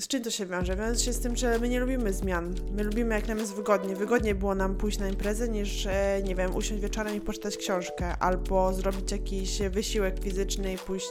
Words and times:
z 0.00 0.08
czym 0.08 0.22
to 0.22 0.30
się 0.30 0.46
wiąże? 0.46 0.76
Wiąże 0.76 1.00
się 1.00 1.12
z 1.12 1.20
tym, 1.20 1.36
że 1.36 1.58
my 1.58 1.68
nie 1.68 1.80
lubimy 1.80 2.12
zmian. 2.12 2.54
My 2.72 2.82
lubimy, 2.82 3.14
jak 3.14 3.28
nam 3.28 3.38
jest 3.38 3.54
wygodnie. 3.54 3.96
Wygodniej 3.96 4.34
było 4.34 4.54
nam 4.54 4.76
pójść 4.76 4.98
na 4.98 5.08
imprezę, 5.08 5.48
niż, 5.48 5.86
e, 5.86 6.20
nie 6.24 6.34
wiem, 6.34 6.56
usiąść 6.56 6.82
wieczorem 6.82 7.16
i 7.16 7.20
poczytać 7.20 7.56
książkę, 7.56 8.16
albo 8.20 8.72
zrobić 8.72 9.12
jakiś 9.12 9.58
wysiłek 9.70 10.14
fizyczny 10.22 10.72
i 10.72 10.78
pójść 10.78 11.08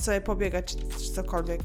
sobie 0.00 0.20
pobiegać, 0.20 0.76
czy, 0.76 1.12
cokolwiek. 1.12 1.60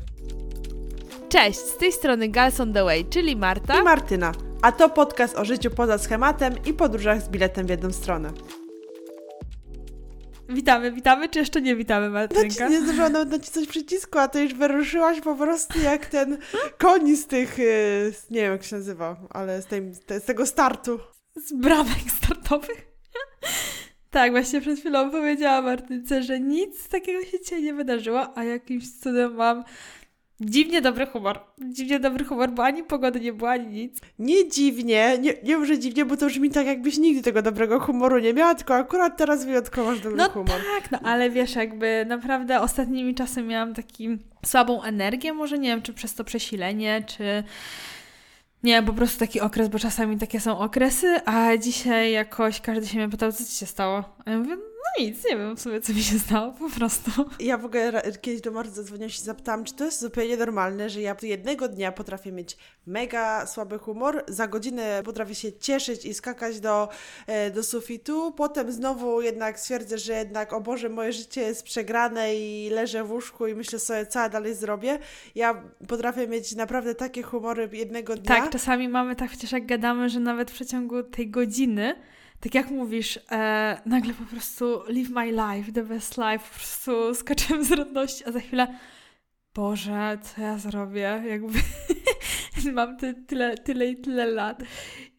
Cześć, 1.30 1.60
z 1.60 1.78
tej 1.78 1.92
strony 1.92 2.30
Gals 2.30 2.60
on 2.60 2.74
the 2.74 2.84
Way, 2.84 3.06
czyli 3.06 3.36
Marta. 3.36 3.80
I 3.80 3.84
Martyna. 3.84 4.32
A 4.62 4.72
to 4.72 4.90
podcast 4.90 5.36
o 5.36 5.46
życiu 5.46 5.72
poza 5.72 5.98
schematem 5.98 6.56
i 6.66 6.74
podróżach 6.74 7.22
z 7.22 7.30
biletem 7.30 7.68
w 7.68 7.70
jedną 7.70 7.92
stronę. 7.92 8.32
Witamy, 10.50 10.92
witamy, 10.92 11.30
czy 11.30 11.40
jeszcze 11.40 11.62
nie 11.62 11.76
witamy, 11.76 12.06
No 12.08 12.14
Martynka? 12.14 12.66
ci 12.68 12.72
nie 12.72 12.82
zdążyłam 12.82 13.12
nawet 13.12 13.30
nacisnąć 13.30 13.68
przycisku, 13.68 14.20
a 14.20 14.28
ty 14.28 14.44
już 14.44 14.54
wyruszyłaś 14.54 15.22
po 15.22 15.36
prostu 15.36 15.80
jak 15.80 16.06
ten 16.06 16.38
koń 16.78 17.16
z 17.16 17.28
tych, 17.28 17.60
y, 17.60 18.14
nie 18.30 18.42
wiem 18.42 18.52
jak 18.52 18.64
się 18.64 18.76
nazywa, 18.76 19.18
ale 19.30 19.62
z, 19.62 19.66
tej, 19.66 19.94
z 19.94 20.26
tego 20.26 20.46
startu. 20.46 21.00
Z 21.36 21.54
bramek 21.54 22.12
startowych. 22.18 22.86
tak, 24.12 24.32
właśnie 24.32 24.62
przed 24.62 24.80
chwilą 24.80 25.12
powiedziałam 25.12 25.66
Martynce, 25.66 26.24
że 26.24 26.40
nic 26.40 26.88
takiego 26.90 27.26
się 27.26 27.40
dzisiaj 27.40 27.64
nie 27.64 27.74
wydarzyło, 27.74 28.38
a 28.38 28.44
jakimś 28.44 29.00
cudem 29.00 29.36
mam 29.36 29.64
dziwnie 30.42 30.82
dobry 30.82 31.06
humor. 31.06 31.40
Dziwnie 31.70 32.00
dobry 32.00 32.26
humor, 32.26 32.52
bo 32.52 32.64
ani 32.64 32.84
pogody 32.84 33.20
nie 33.20 33.34
było, 33.34 33.50
ani 33.50 33.68
nic. 33.68 34.00
Nie 34.20 34.50
dziwnie, 34.50 35.18
nie, 35.22 35.34
nie 35.44 35.58
może 35.58 35.80
dziwnie, 35.80 36.06
bo 36.06 36.18
to 36.18 36.26
brzmi 36.26 36.50
tak 36.50 36.66
jakbyś 36.66 36.98
nigdy 36.98 37.22
tego 37.22 37.42
dobrego 37.42 37.80
humoru 37.80 38.20
nie 38.20 38.34
miała, 38.34 38.56
tylko 38.56 38.76
akurat 38.76 39.18
teraz 39.18 39.46
wyjątkowo 39.46 39.92
masz 39.92 40.00
dobry 40.00 40.18
No 40.18 40.30
humor. 40.30 40.62
tak, 40.80 40.92
no 40.92 41.00
ale 41.10 41.30
wiesz, 41.30 41.56
jakby 41.56 42.06
naprawdę 42.08 42.62
ostatnimi 42.62 43.16
czasy 43.16 43.42
miałam 43.44 43.74
taki 43.74 44.18
słabą 44.46 44.84
energię, 44.84 45.34
może 45.34 45.60
nie 45.60 45.70
wiem, 45.70 45.82
czy 45.82 45.94
przez 45.94 46.14
to 46.16 46.24
przesilenie, 46.24 47.04
czy 47.08 47.44
nie 48.64 48.84
po 48.84 48.94
prostu 48.94 49.20
taki 49.20 49.42
okres, 49.42 49.68
bo 49.68 49.80
czasami 49.80 50.18
takie 50.18 50.40
są 50.40 50.60
okresy, 50.60 51.20
a 51.26 51.58
dzisiaj 51.58 52.12
jakoś 52.12 52.62
każdy 52.62 52.88
się 52.88 52.98
mnie 52.98 53.10
pytał, 53.10 53.32
co 53.32 53.46
ci 53.46 53.52
się 53.52 53.66
stało? 53.66 54.04
A 54.26 54.32
ja 54.32 54.38
mówię, 54.40 54.58
no 54.86 55.06
nic, 55.06 55.26
nie 55.26 55.38
wiem 55.38 55.56
w 55.56 55.62
sumie, 55.62 55.82
co 55.82 55.94
mi 55.94 56.04
się 56.04 56.20
stało, 56.20 56.52
po 56.52 56.70
prostu. 56.70 57.12
Ja 57.40 57.58
w 57.58 57.66
ogóle 57.66 58.02
kiedyś 58.22 58.42
do 58.42 58.52
Marty 58.52 58.72
zadzwoniłam 58.72 59.10
się 59.10 59.22
i 59.22 59.26
zapytałam, 59.26 59.64
czy 59.64 59.74
to 59.74 59.86
jest 59.86 60.02
zupełnie 60.02 60.38
normalne, 60.38 60.90
że 60.90 61.02
ja 61.02 61.16
jednego 61.22 61.68
dnia 61.68 61.92
potrafię 61.92 62.32
mieć 62.32 62.58
mega 62.88 63.46
słaby 63.46 63.80
humor, 63.80 64.24
za 64.28 64.48
godzinę 64.48 65.02
potrafię 65.06 65.36
się 65.36 65.54
cieszyć 65.54 66.06
i 66.06 66.14
skakać 66.14 66.60
do, 66.60 66.90
e, 67.28 67.52
do 67.52 67.64
sufitu, 67.64 68.32
potem 68.32 68.72
znowu 68.72 69.22
jednak 69.22 69.60
stwierdzę, 69.60 69.98
że 69.98 70.14
jednak, 70.14 70.54
o 70.54 70.62
Boże, 70.62 70.90
moje 70.90 71.14
życie 71.14 71.42
jest 71.42 71.64
przegrane 71.64 72.36
i 72.36 72.70
leżę 72.70 73.04
w 73.04 73.12
łóżku 73.12 73.48
i 73.48 73.56
myślę 73.56 73.80
sobie, 73.80 74.06
co 74.06 74.20
ja 74.20 74.30
dalej 74.30 74.56
zrobię. 74.56 75.00
Ja 75.36 75.64
potrafię 75.88 76.28
mieć 76.28 76.56
naprawdę 76.56 76.96
takie 76.96 77.24
humory 77.24 77.70
jednego 77.74 78.16
dnia. 78.16 78.36
Tak, 78.36 78.50
czasami 78.50 78.90
mamy 78.90 79.16
tak 79.16 79.30
przecież 79.30 79.52
jak 79.52 79.66
gadamy, 79.66 80.10
że 80.10 80.20
nawet 80.20 80.52
w 80.52 80.54
przeciągu 80.54 81.04
tej 81.04 81.30
godziny, 81.30 81.96
tak 82.40 82.56
jak 82.56 82.72
mówisz, 82.72 83.20
e, 83.32 83.82
nagle 83.86 84.14
po 84.14 84.24
prostu 84.24 84.84
live 84.88 85.10
my 85.10 85.32
life, 85.32 85.72
the 85.72 85.84
best 85.84 86.18
life, 86.18 86.50
po 86.50 86.56
prostu 86.56 87.16
skaczemy 87.16 87.66
z 87.66 87.72
radności, 87.72 88.26
a 88.26 88.32
za 88.32 88.40
chwilę 88.40 88.68
Boże, 89.56 90.18
co 90.22 90.42
ja 90.42 90.58
zrobię? 90.58 91.24
Jakby 91.28 91.60
mam 92.74 92.98
ty, 92.98 93.14
tyle, 93.14 93.58
tyle 93.58 93.88
i 93.88 93.98
tyle 93.98 94.26
lat 94.26 94.64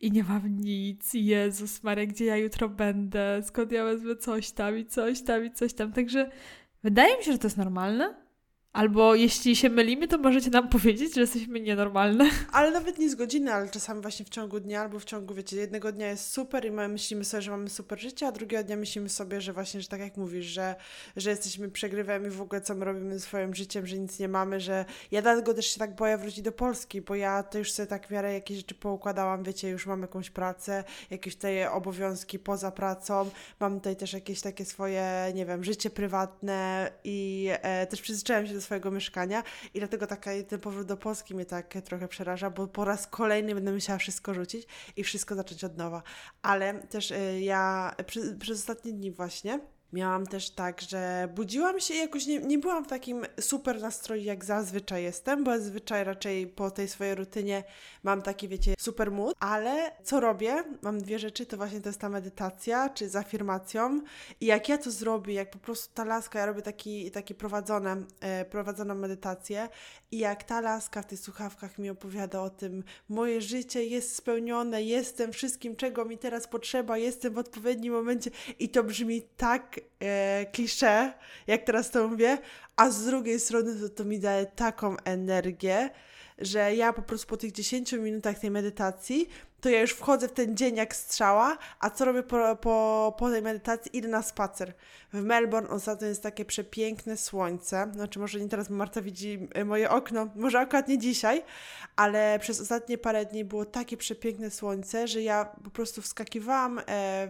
i 0.00 0.10
nie 0.10 0.24
mam 0.24 0.56
nic. 0.56 1.14
Jezus 1.14 1.82
Maria, 1.82 2.06
gdzie 2.06 2.24
ja 2.24 2.36
jutro 2.36 2.68
będę? 2.68 3.42
Skąd 3.42 3.72
ja 3.72 3.84
wezmę 3.84 4.16
coś 4.16 4.50
tam 4.50 4.78
i 4.78 4.86
coś 4.86 5.22
tam 5.22 5.44
i 5.44 5.50
coś 5.50 5.74
tam? 5.74 5.92
Także 5.92 6.30
wydaje 6.82 7.18
mi 7.18 7.24
się, 7.24 7.32
że 7.32 7.38
to 7.38 7.46
jest 7.46 7.56
normalne. 7.56 8.25
Albo 8.76 9.14
jeśli 9.14 9.56
się 9.56 9.68
mylimy, 9.68 10.08
to 10.08 10.18
możecie 10.18 10.50
nam 10.50 10.68
powiedzieć, 10.68 11.14
że 11.14 11.20
jesteśmy 11.20 11.60
nienormalne. 11.60 12.30
Ale 12.52 12.70
nawet 12.70 12.98
nie 12.98 13.10
z 13.10 13.14
godziny, 13.14 13.52
ale 13.52 13.68
czasami 13.68 14.02
właśnie 14.02 14.26
w 14.26 14.28
ciągu 14.28 14.60
dnia 14.60 14.80
albo 14.80 14.98
w 14.98 15.04
ciągu, 15.04 15.34
wiecie, 15.34 15.56
jednego 15.56 15.92
dnia 15.92 16.08
jest 16.08 16.30
super 16.30 16.64
i 16.64 16.70
my 16.70 16.88
myślimy 16.88 17.24
sobie, 17.24 17.42
że 17.42 17.50
mamy 17.50 17.70
super 17.70 18.00
życie, 18.00 18.26
a 18.26 18.32
drugiego 18.32 18.64
dnia 18.64 18.76
myślimy 18.76 19.08
sobie, 19.08 19.40
że 19.40 19.52
właśnie, 19.52 19.80
że 19.80 19.88
tak 19.88 20.00
jak 20.00 20.16
mówisz, 20.16 20.46
że, 20.46 20.74
że 21.16 21.30
jesteśmy 21.30 21.68
przegrywem 21.68 22.26
i 22.26 22.30
w 22.30 22.40
ogóle 22.40 22.60
co 22.60 22.74
my 22.74 22.84
robimy 22.84 23.20
swoim 23.20 23.54
życiem, 23.54 23.86
że 23.86 23.98
nic 23.98 24.18
nie 24.18 24.28
mamy, 24.28 24.60
że 24.60 24.84
ja 25.10 25.22
dlatego 25.22 25.54
też 25.54 25.66
się 25.66 25.78
tak 25.78 25.94
boję 25.94 26.18
wrócić 26.18 26.42
do 26.42 26.52
Polski, 26.52 27.02
bo 27.02 27.14
ja 27.14 27.42
to 27.42 27.58
już 27.58 27.72
sobie 27.72 27.86
tak 27.86 28.06
w 28.06 28.10
miarę 28.10 28.32
jakieś 28.32 28.56
rzeczy 28.56 28.74
poukładałam, 28.74 29.42
wiecie, 29.42 29.68
już 29.68 29.86
mam 29.86 30.02
jakąś 30.02 30.30
pracę, 30.30 30.84
jakieś 31.10 31.34
tutaj 31.34 31.66
obowiązki 31.66 32.38
poza 32.38 32.70
pracą, 32.70 33.30
mam 33.60 33.76
tutaj 33.76 33.96
też 33.96 34.12
jakieś 34.12 34.40
takie 34.40 34.64
swoje, 34.64 35.32
nie 35.34 35.46
wiem, 35.46 35.64
życie 35.64 35.90
prywatne 35.90 36.90
i 37.04 37.48
e, 37.52 37.86
też 37.86 38.02
przyzwyczaiłam 38.02 38.46
się 38.46 38.54
do 38.54 38.65
swojego 38.66 38.90
mieszkania 38.90 39.42
i 39.74 39.78
dlatego 39.78 40.06
taka, 40.06 40.30
ten 40.48 40.60
powrót 40.60 40.86
do 40.86 40.96
Polski 40.96 41.34
mnie 41.34 41.46
tak 41.46 41.74
trochę 41.84 42.08
przeraża, 42.08 42.50
bo 42.50 42.68
po 42.68 42.84
raz 42.84 43.06
kolejny 43.06 43.54
będę 43.54 43.72
musiała 43.72 43.98
wszystko 43.98 44.34
rzucić 44.34 44.66
i 44.96 45.04
wszystko 45.04 45.34
zacząć 45.34 45.64
od 45.64 45.76
nowa. 45.76 46.02
Ale 46.42 46.74
też 46.74 47.10
y, 47.10 47.40
ja 47.40 47.94
przy, 48.06 48.36
przez 48.36 48.58
ostatnie 48.58 48.92
dni 48.92 49.10
właśnie 49.10 49.60
miałam 49.92 50.26
też 50.26 50.50
tak, 50.50 50.80
że 50.80 51.28
budziłam 51.34 51.80
się 51.80 51.94
i 51.94 51.98
jakoś 51.98 52.26
nie, 52.26 52.38
nie 52.38 52.58
byłam 52.58 52.84
w 52.84 52.88
takim 52.88 53.26
super 53.40 53.80
nastroju, 53.80 54.22
jak 54.22 54.44
zazwyczaj 54.44 55.02
jestem, 55.02 55.44
bo 55.44 55.58
zazwyczaj 55.58 56.04
raczej 56.04 56.46
po 56.46 56.70
tej 56.70 56.88
swojej 56.88 57.14
rutynie 57.14 57.64
mam 58.02 58.22
taki, 58.22 58.48
wiecie, 58.48 58.74
super 58.78 59.10
mood, 59.10 59.36
ale 59.40 59.92
co 60.04 60.20
robię? 60.20 60.64
Mam 60.82 60.98
dwie 60.98 61.18
rzeczy, 61.18 61.46
to 61.46 61.56
właśnie 61.56 61.80
to 61.80 61.88
jest 61.88 62.00
ta 62.00 62.08
medytacja, 62.08 62.88
czy 62.88 63.08
z 63.08 63.16
afirmacją 63.16 64.00
i 64.40 64.46
jak 64.46 64.68
ja 64.68 64.78
to 64.78 64.90
zrobię, 64.90 65.34
jak 65.34 65.50
po 65.50 65.58
prostu 65.58 65.94
ta 65.94 66.04
laska, 66.04 66.38
ja 66.38 66.46
robię 66.46 66.62
taki, 66.62 67.10
taki 67.10 67.34
prowadzone, 67.34 68.02
e, 68.20 68.44
prowadzoną 68.44 68.94
medytację 68.94 69.68
i 70.10 70.18
jak 70.18 70.44
ta 70.44 70.60
laska 70.60 71.02
w 71.02 71.06
tych 71.06 71.20
słuchawkach 71.20 71.78
mi 71.78 71.90
opowiada 71.90 72.42
o 72.42 72.50
tym, 72.50 72.84
moje 73.08 73.40
życie 73.40 73.84
jest 73.84 74.16
spełnione, 74.16 74.82
jestem 74.82 75.32
wszystkim, 75.32 75.76
czego 75.76 76.04
mi 76.04 76.18
teraz 76.18 76.48
potrzeba, 76.48 76.98
jestem 76.98 77.34
w 77.34 77.38
odpowiednim 77.38 77.92
momencie 77.92 78.30
i 78.58 78.68
to 78.68 78.82
brzmi 78.82 79.22
tak 79.36 79.75
e, 80.00 80.46
klisze, 80.52 81.12
jak 81.46 81.62
teraz 81.62 81.90
to 81.90 82.08
mówię, 82.08 82.38
a 82.76 82.90
z 82.90 83.04
drugiej 83.04 83.40
strony 83.40 83.80
to, 83.80 83.88
to 83.88 84.04
mi 84.04 84.18
daje 84.18 84.46
taką 84.46 84.96
energię, 85.04 85.90
że 86.38 86.74
ja 86.74 86.92
po 86.92 87.02
prostu 87.02 87.28
po 87.28 87.36
tych 87.36 87.52
10 87.52 87.92
minutach 87.92 88.38
tej 88.38 88.50
medytacji, 88.50 89.28
to 89.60 89.68
ja 89.68 89.80
już 89.80 89.90
wchodzę 89.90 90.28
w 90.28 90.32
ten 90.32 90.56
dzień 90.56 90.76
jak 90.76 90.96
strzała, 90.96 91.58
a 91.80 91.90
co 91.90 92.04
robię 92.04 92.22
po, 92.22 92.56
po, 92.56 93.16
po 93.18 93.30
tej 93.30 93.42
medytacji? 93.42 93.96
Idę 93.96 94.08
na 94.08 94.22
spacer. 94.22 94.74
W 95.12 95.22
Melbourne 95.22 95.70
ostatnio 95.70 96.08
jest 96.08 96.22
takie 96.22 96.44
przepiękne 96.44 97.16
słońce, 97.16 97.90
znaczy 97.92 98.18
może 98.18 98.40
nie 98.40 98.48
teraz, 98.48 98.68
bo 98.68 98.74
Marta 98.74 99.02
widzi 99.02 99.48
e, 99.54 99.64
moje 99.64 99.90
okno, 99.90 100.28
może 100.34 100.58
akurat 100.58 100.88
nie 100.88 100.98
dzisiaj, 100.98 101.42
ale 101.96 102.38
przez 102.38 102.60
ostatnie 102.60 102.98
parę 102.98 103.24
dni 103.24 103.44
było 103.44 103.64
takie 103.64 103.96
przepiękne 103.96 104.50
słońce, 104.50 105.08
że 105.08 105.22
ja 105.22 105.44
po 105.64 105.70
prostu 105.70 106.02
wskakiwałam 106.02 106.78
e, 106.78 106.82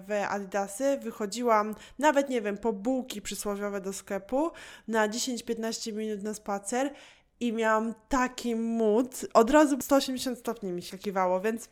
w 0.08 0.12
Adidasy, 0.28 0.98
wychodziłam 1.02 1.74
nawet, 1.98 2.28
nie 2.28 2.42
wiem, 2.42 2.58
po 2.58 2.72
bułki 2.72 3.22
przysłowiowe 3.22 3.80
do 3.80 3.92
sklepu 3.92 4.50
na 4.88 5.08
10-15 5.08 5.92
minut 5.92 6.22
na 6.22 6.34
spacer 6.34 6.92
i 7.40 7.52
miałam 7.52 7.94
taki 8.08 8.56
mood, 8.56 9.26
od 9.34 9.50
razu 9.50 9.76
180 9.80 10.38
stopni 10.38 10.72
mi 10.72 10.82
skakiwało, 10.82 11.40
więc 11.40 11.68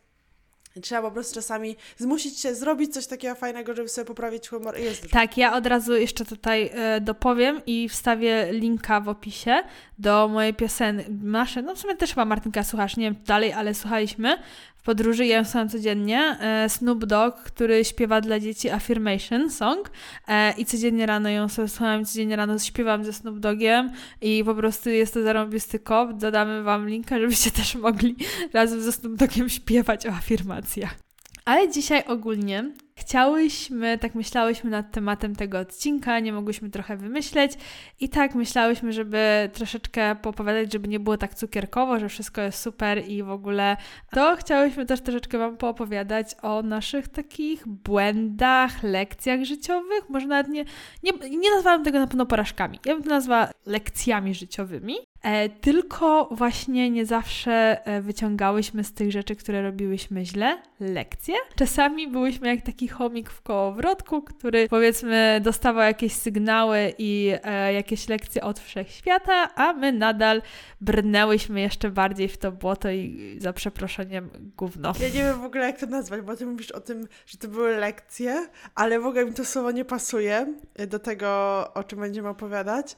trzeba 0.82 1.02
po 1.02 1.10
prostu 1.10 1.34
czasami 1.34 1.76
zmusić 1.96 2.40
się 2.40 2.54
zrobić 2.54 2.94
coś 2.94 3.06
takiego 3.06 3.34
fajnego, 3.34 3.74
żeby 3.74 3.88
sobie 3.88 4.04
poprawić 4.04 4.48
humor 4.48 4.78
jest. 4.78 5.10
Tak, 5.10 5.36
ja 5.36 5.56
od 5.56 5.66
razu 5.66 5.96
jeszcze 5.96 6.24
tutaj 6.24 6.70
e, 6.74 7.00
dopowiem 7.00 7.60
i 7.66 7.88
wstawię 7.88 8.48
linka 8.52 9.00
w 9.00 9.08
opisie 9.08 9.62
do 9.98 10.28
mojej 10.28 10.54
piosenki. 10.54 11.04
Nasze, 11.22 11.62
no 11.62 11.74
w 11.74 11.78
sumie 11.78 11.96
też 11.96 12.10
chyba 12.10 12.24
Martynka 12.24 12.64
słuchasz, 12.64 12.96
nie 12.96 13.04
wiem 13.04 13.22
dalej, 13.26 13.52
ale 13.52 13.74
słuchaliśmy 13.74 14.38
podróży, 14.84 15.26
ja 15.26 15.44
słucham 15.44 15.68
codziennie, 15.68 16.36
e, 16.40 16.68
Snoop 16.68 17.04
Dogg, 17.04 17.36
który 17.36 17.84
śpiewa 17.84 18.20
dla 18.20 18.40
dzieci 18.40 18.70
Affirmation 18.70 19.50
Song 19.50 19.90
e, 20.28 20.52
i 20.58 20.64
codziennie 20.64 21.06
rano 21.06 21.28
ją 21.28 21.48
słucham, 21.48 22.04
codziennie 22.04 22.36
rano 22.36 22.58
śpiewam 22.58 23.04
ze 23.04 23.12
Snoop 23.12 23.38
Doggiem 23.38 23.92
i 24.20 24.44
po 24.44 24.54
prostu 24.54 24.90
jest 24.90 25.14
to 25.14 25.22
zarąbisty 25.22 25.78
kop, 25.78 26.12
dodamy 26.12 26.62
Wam 26.62 26.88
linka, 26.88 27.18
żebyście 27.20 27.50
też 27.50 27.74
mogli 27.74 28.16
razem 28.52 28.80
ze 28.80 28.92
Snoop 28.92 29.14
Doggiem 29.16 29.48
śpiewać 29.48 30.06
o 30.06 30.10
afirmacjach. 30.10 31.03
Ale 31.44 31.70
dzisiaj 31.70 32.04
ogólnie 32.06 32.72
chciałyśmy, 32.96 33.98
tak 33.98 34.14
myślałyśmy 34.14 34.70
nad 34.70 34.92
tematem 34.92 35.36
tego 35.36 35.58
odcinka, 35.58 36.20
nie 36.20 36.32
mogłyśmy 36.32 36.70
trochę 36.70 36.96
wymyśleć 36.96 37.52
i 38.00 38.08
tak 38.08 38.34
myślałyśmy, 38.34 38.92
żeby 38.92 39.50
troszeczkę 39.52 40.16
poopowiadać, 40.16 40.72
żeby 40.72 40.88
nie 40.88 41.00
było 41.00 41.16
tak 41.16 41.34
cukierkowo, 41.34 41.98
że 41.98 42.08
wszystko 42.08 42.40
jest 42.40 42.62
super 42.62 43.08
i 43.08 43.22
w 43.22 43.30
ogóle. 43.30 43.76
To 44.10 44.36
chciałyśmy 44.36 44.86
też 44.86 45.00
troszeczkę 45.00 45.38
Wam 45.38 45.56
poopowiadać 45.56 46.34
o 46.42 46.62
naszych 46.62 47.08
takich 47.08 47.68
błędach, 47.68 48.82
lekcjach 48.82 49.44
życiowych, 49.44 50.08
może 50.08 50.26
nawet 50.26 50.48
nie, 50.48 50.64
nie, 51.02 51.12
nie 51.30 51.50
nazwałam 51.50 51.84
tego 51.84 51.98
na 51.98 52.06
pewno 52.06 52.26
porażkami, 52.26 52.80
ja 52.84 52.94
bym 52.94 53.02
to 53.02 53.10
nazwała 53.10 53.50
lekcjami 53.66 54.34
życiowymi. 54.34 54.96
E, 55.24 55.48
tylko 55.48 56.28
właśnie 56.30 56.90
nie 56.90 57.06
zawsze 57.06 57.86
e, 57.86 58.00
wyciągałyśmy 58.00 58.84
z 58.84 58.92
tych 58.92 59.12
rzeczy, 59.12 59.36
które 59.36 59.62
robiłyśmy 59.62 60.24
źle, 60.26 60.62
lekcje. 60.80 61.34
Czasami 61.56 62.08
byłyśmy 62.08 62.48
jak 62.48 62.62
taki 62.62 62.88
chomik 62.88 63.30
w 63.30 63.42
kołowrotku, 63.42 64.22
który 64.22 64.68
powiedzmy 64.68 65.40
dostawał 65.42 65.82
jakieś 65.82 66.12
sygnały 66.12 66.92
i 66.98 67.32
e, 67.42 67.72
jakieś 67.72 68.08
lekcje 68.08 68.42
od 68.42 68.60
wszechświata, 68.60 69.54
a 69.54 69.72
my 69.72 69.92
nadal 69.92 70.42
brnęłyśmy 70.80 71.60
jeszcze 71.60 71.90
bardziej 71.90 72.28
w 72.28 72.38
to 72.38 72.52
błoto 72.52 72.90
i 72.90 73.36
za 73.40 73.52
przeproszeniem 73.52 74.30
gówno. 74.56 74.92
Ja 75.00 75.08
nie 75.08 75.12
wiem 75.12 75.40
w 75.40 75.44
ogóle 75.44 75.66
jak 75.66 75.80
to 75.80 75.86
nazwać, 75.86 76.20
bo 76.20 76.36
ty 76.36 76.46
mówisz 76.46 76.70
o 76.70 76.80
tym, 76.80 77.08
że 77.26 77.38
to 77.38 77.48
były 77.48 77.76
lekcje, 77.76 78.48
ale 78.74 79.00
w 79.00 79.06
ogóle 79.06 79.24
mi 79.24 79.32
to 79.32 79.44
słowo 79.44 79.70
nie 79.70 79.84
pasuje 79.84 80.54
do 80.88 80.98
tego, 80.98 81.28
o 81.74 81.84
czym 81.84 82.00
będziemy 82.00 82.28
opowiadać. 82.28 82.96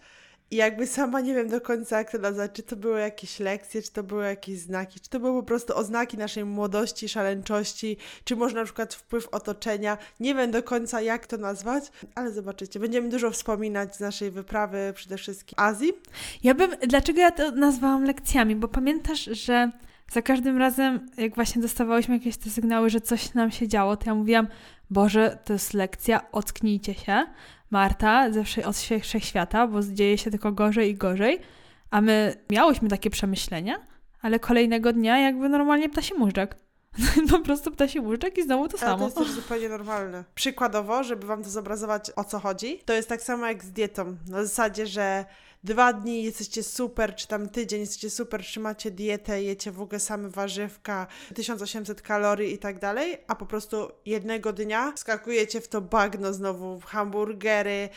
I 0.51 0.57
jakby 0.57 0.87
sama 0.87 1.21
nie 1.21 1.35
wiem 1.35 1.49
do 1.49 1.61
końca, 1.61 1.99
jak 1.99 2.11
to 2.11 2.19
nazwać, 2.19 2.53
czy 2.53 2.63
to 2.63 2.77
były 2.77 3.01
jakieś 3.01 3.41
lekcje, 3.41 3.83
czy 3.83 3.93
to 3.93 4.03
były 4.03 4.25
jakieś 4.25 4.59
znaki, 4.59 5.01
czy 5.01 5.11
to 5.11 5.21
były 5.21 5.41
po 5.41 5.47
prostu 5.47 5.77
oznaki 5.77 6.19
naszej 6.19 6.45
młodości, 6.45 7.09
szaleńczości, 7.09 7.97
czy 8.25 8.37
może 8.37 8.55
na 8.55 8.65
przykład 8.65 8.95
wpływ 8.95 9.29
otoczenia. 9.29 9.99
Nie 10.21 10.35
wiem 10.35 10.51
do 10.51 10.63
końca, 10.63 11.01
jak 11.01 11.27
to 11.27 11.37
nazwać, 11.37 11.85
ale 12.15 12.33
zobaczycie. 12.33 12.81
Będziemy 12.81 13.09
dużo 13.09 13.31
wspominać 13.31 13.97
z 13.97 14.01
naszej 14.01 14.31
wyprawy, 14.31 14.93
przede 14.95 15.17
wszystkim 15.17 15.55
Azji. 15.57 15.93
Ja 16.43 16.55
bym, 16.55 16.71
dlaczego 16.89 17.21
ja 17.21 17.31
to 17.31 17.51
nazwałam 17.51 18.05
lekcjami? 18.05 18.57
Bo 18.57 18.69
pamiętasz, 18.69 19.25
że 19.25 19.71
za 20.13 20.23
każdym 20.23 20.59
razem, 20.59 21.07
jak 21.17 21.35
właśnie 21.35 21.63
dostawałyśmy 21.63 22.15
jakieś 22.15 22.37
te 22.37 22.51
sygnały, 22.51 22.91
że 22.91 23.01
coś 23.01 23.35
nam 23.35 23.51
się 23.51 23.69
działo, 23.69 23.97
to 23.97 24.05
ja 24.07 24.15
mówiłam, 24.15 24.49
Boże, 24.91 25.39
to 25.45 25.53
jest 25.53 25.75
lekcja, 25.75 26.33
ocknijcie 26.33 26.95
się. 26.95 27.27
Marta 27.71 28.33
ze 28.33 28.65
od 28.65 28.77
wszechświata, 29.03 29.67
bo 29.67 29.83
dzieje 29.83 30.19
się 30.19 30.31
tylko 30.31 30.53
gorzej 30.53 30.91
i 30.91 30.95
gorzej, 30.95 31.41
a 31.91 32.01
my 32.01 32.35
miałyśmy 32.51 32.89
takie 32.89 33.11
przemyślenia, 33.11 33.87
ale 34.23 34.39
kolejnego 34.39 34.93
dnia 34.93 35.19
jakby 35.19 35.49
normalnie 35.49 35.89
ptasi 35.89 36.15
móżdżek. 36.15 36.57
po 37.31 37.39
prostu 37.39 37.71
ptasi 37.71 38.01
móżdżek 38.01 38.39
i 38.39 38.43
znowu 38.43 38.69
to 38.69 38.79
ale 38.81 38.91
samo. 38.91 38.99
to 38.99 39.05
jest 39.05 39.17
też 39.17 39.31
zupełnie 39.43 39.69
normalne. 39.69 40.25
Przykładowo, 40.35 41.05
żeby 41.05 41.27
wam 41.27 41.43
to 41.43 41.51
zobrazować, 41.51 42.11
o 42.17 42.25
co 42.25 42.39
chodzi, 42.39 42.79
to 42.85 42.93
jest 42.93 43.09
tak 43.09 43.23
samo 43.23 43.47
jak 43.47 43.65
z 43.65 43.71
dietą. 43.71 44.17
Na 44.27 44.43
zasadzie, 44.43 44.87
że 44.87 45.25
dwa 45.67 45.93
dni 45.93 46.25
jesteście 46.25 46.63
super, 46.63 47.15
czy 47.15 47.29
tam 47.29 47.49
tydzień 47.49 47.81
jesteście 47.81 48.11
super, 48.11 48.43
trzymacie 48.43 48.91
dietę, 48.91 49.43
jecie 49.43 49.73
w 49.73 49.81
ogóle 49.81 50.01
same 50.01 50.29
warzywka, 50.29 51.07
1800 51.35 52.03
kalorii 52.03 52.55
i 52.55 52.59
tak 52.59 52.79
dalej, 52.79 53.19
a 53.27 53.35
po 53.35 53.47
prostu 53.47 53.91
jednego 54.05 54.53
dnia 54.53 54.93
skakujecie 54.97 55.61
w 55.61 55.69
to 55.69 55.81
bagno 55.81 56.33
znowu, 56.33 56.81
hamburgery, 56.81 57.89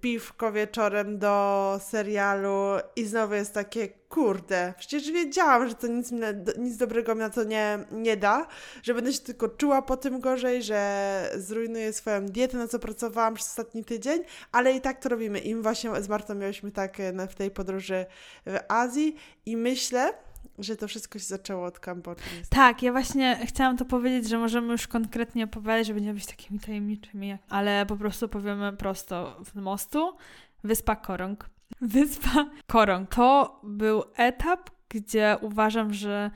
piwko 0.00 0.52
wieczorem 0.52 1.18
do 1.18 1.80
serialu 1.82 2.64
i 2.96 3.04
znowu 3.04 3.34
jest 3.34 3.54
takie, 3.54 3.88
kurde, 4.08 4.74
przecież 4.78 5.12
wiedziałam, 5.12 5.68
że 5.68 5.74
to 5.74 5.86
nic, 5.86 6.12
nic 6.58 6.76
dobrego 6.76 7.14
mi 7.14 7.20
na 7.20 7.30
to 7.30 7.44
nie, 7.44 7.78
nie 7.92 8.16
da, 8.16 8.46
że 8.82 8.94
będę 8.94 9.12
się 9.12 9.20
tylko 9.20 9.48
czuła 9.48 9.82
po 9.82 9.96
tym 9.96 10.20
gorzej, 10.20 10.62
że 10.62 11.30
zrujnuję 11.36 11.92
swoją 11.92 12.26
dietę, 12.26 12.56
na 12.56 12.68
co 12.68 12.78
pracowałam 12.78 13.34
przez 13.34 13.48
ostatni 13.48 13.84
tydzień, 13.84 14.22
ale 14.52 14.72
i 14.72 14.80
tak 14.80 15.00
to 15.00 15.08
robimy. 15.08 15.38
I 15.38 15.54
właśnie 15.54 16.02
z 16.02 16.08
Martą 16.08 16.34
miałyśmy 16.34 16.70
tak 16.70 17.00
e, 17.00 17.28
w 17.28 17.34
tej 17.34 17.50
podróży 17.50 18.06
w 18.46 18.56
Azji 18.68 19.16
i 19.46 19.56
myślę, 19.56 20.12
że 20.58 20.76
to 20.76 20.88
wszystko 20.88 21.18
się 21.18 21.24
zaczęło 21.24 21.66
od 21.66 21.80
Kambodży. 21.80 22.24
Tak, 22.50 22.82
ja 22.82 22.92
właśnie 22.92 23.40
chciałam 23.46 23.76
to 23.76 23.84
powiedzieć, 23.84 24.28
że 24.28 24.38
możemy 24.38 24.72
już 24.72 24.86
konkretnie 24.86 25.44
opowiadać, 25.44 25.86
że 25.86 25.94
będziemy 25.94 26.14
być 26.14 26.26
takimi 26.26 26.60
tajemniczymi, 26.60 27.38
ale 27.48 27.86
po 27.86 27.96
prostu 27.96 28.28
powiemy 28.28 28.72
prosto 28.72 29.40
w 29.44 29.54
mostu. 29.54 30.16
Wyspa 30.64 30.96
Korong. 30.96 31.57
Wyspa 31.80 32.46
Korong. 32.66 33.14
To 33.14 33.60
był 33.64 34.04
etap, 34.16 34.70
gdzie 34.88 35.36
uważam, 35.40 35.94
że 35.94 36.30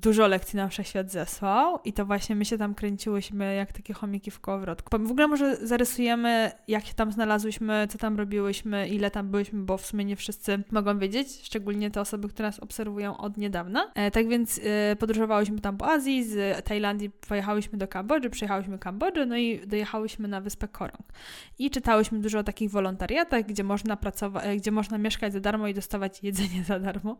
dużo 0.00 0.26
lekcji 0.26 0.56
nam 0.56 0.70
wszechświat 0.70 1.10
zesłał 1.10 1.78
i 1.84 1.92
to 1.92 2.06
właśnie 2.06 2.36
my 2.36 2.44
się 2.44 2.58
tam 2.58 2.74
kręciłyśmy 2.74 3.54
jak 3.54 3.72
takie 3.72 3.94
chomiki 3.94 4.30
w 4.30 4.40
kołowrotku. 4.40 4.98
W 4.98 5.10
ogóle 5.10 5.28
może 5.28 5.56
zarysujemy, 5.56 6.52
jak 6.68 6.86
się 6.86 6.94
tam 6.94 7.12
znalazłyśmy, 7.12 7.86
co 7.90 7.98
tam 7.98 8.16
robiłyśmy, 8.16 8.88
ile 8.88 9.10
tam 9.10 9.28
byłyśmy, 9.28 9.62
bo 9.62 9.78
w 9.78 9.86
sumie 9.86 10.04
nie 10.04 10.16
wszyscy 10.16 10.62
mogą 10.70 10.98
wiedzieć, 10.98 11.28
szczególnie 11.42 11.90
te 11.90 12.00
osoby, 12.00 12.28
które 12.28 12.48
nas 12.48 12.60
obserwują 12.60 13.16
od 13.16 13.36
niedawna. 13.36 13.90
E, 13.94 14.10
tak 14.10 14.28
więc 14.28 14.60
e, 14.64 14.96
podróżowałyśmy 14.96 15.60
tam 15.60 15.76
po 15.76 15.86
Azji, 15.86 16.24
z 16.24 16.64
Tajlandii 16.64 17.10
pojechałyśmy 17.10 17.78
do 17.78 17.88
Kambodży, 17.88 18.30
przyjechałyśmy 18.30 18.78
Kambodży, 18.78 19.26
no 19.26 19.36
i 19.36 19.66
dojechałyśmy 19.66 20.28
na 20.28 20.40
wyspę 20.40 20.68
Korong. 20.68 21.12
I 21.58 21.70
czytałyśmy 21.70 22.18
dużo 22.18 22.38
o 22.38 22.44
takich 22.44 22.70
wolontariatach, 22.70 23.44
gdzie 23.44 23.64
można 23.64 23.96
pracować, 23.96 24.44
e, 24.46 24.56
gdzie 24.56 24.70
można 24.70 24.98
mieszkać 24.98 25.32
za 25.32 25.40
darmo 25.40 25.68
i 25.68 25.74
dostawać 25.74 26.22
jedzenie 26.22 26.64
za 26.64 26.78
darmo, 26.78 27.16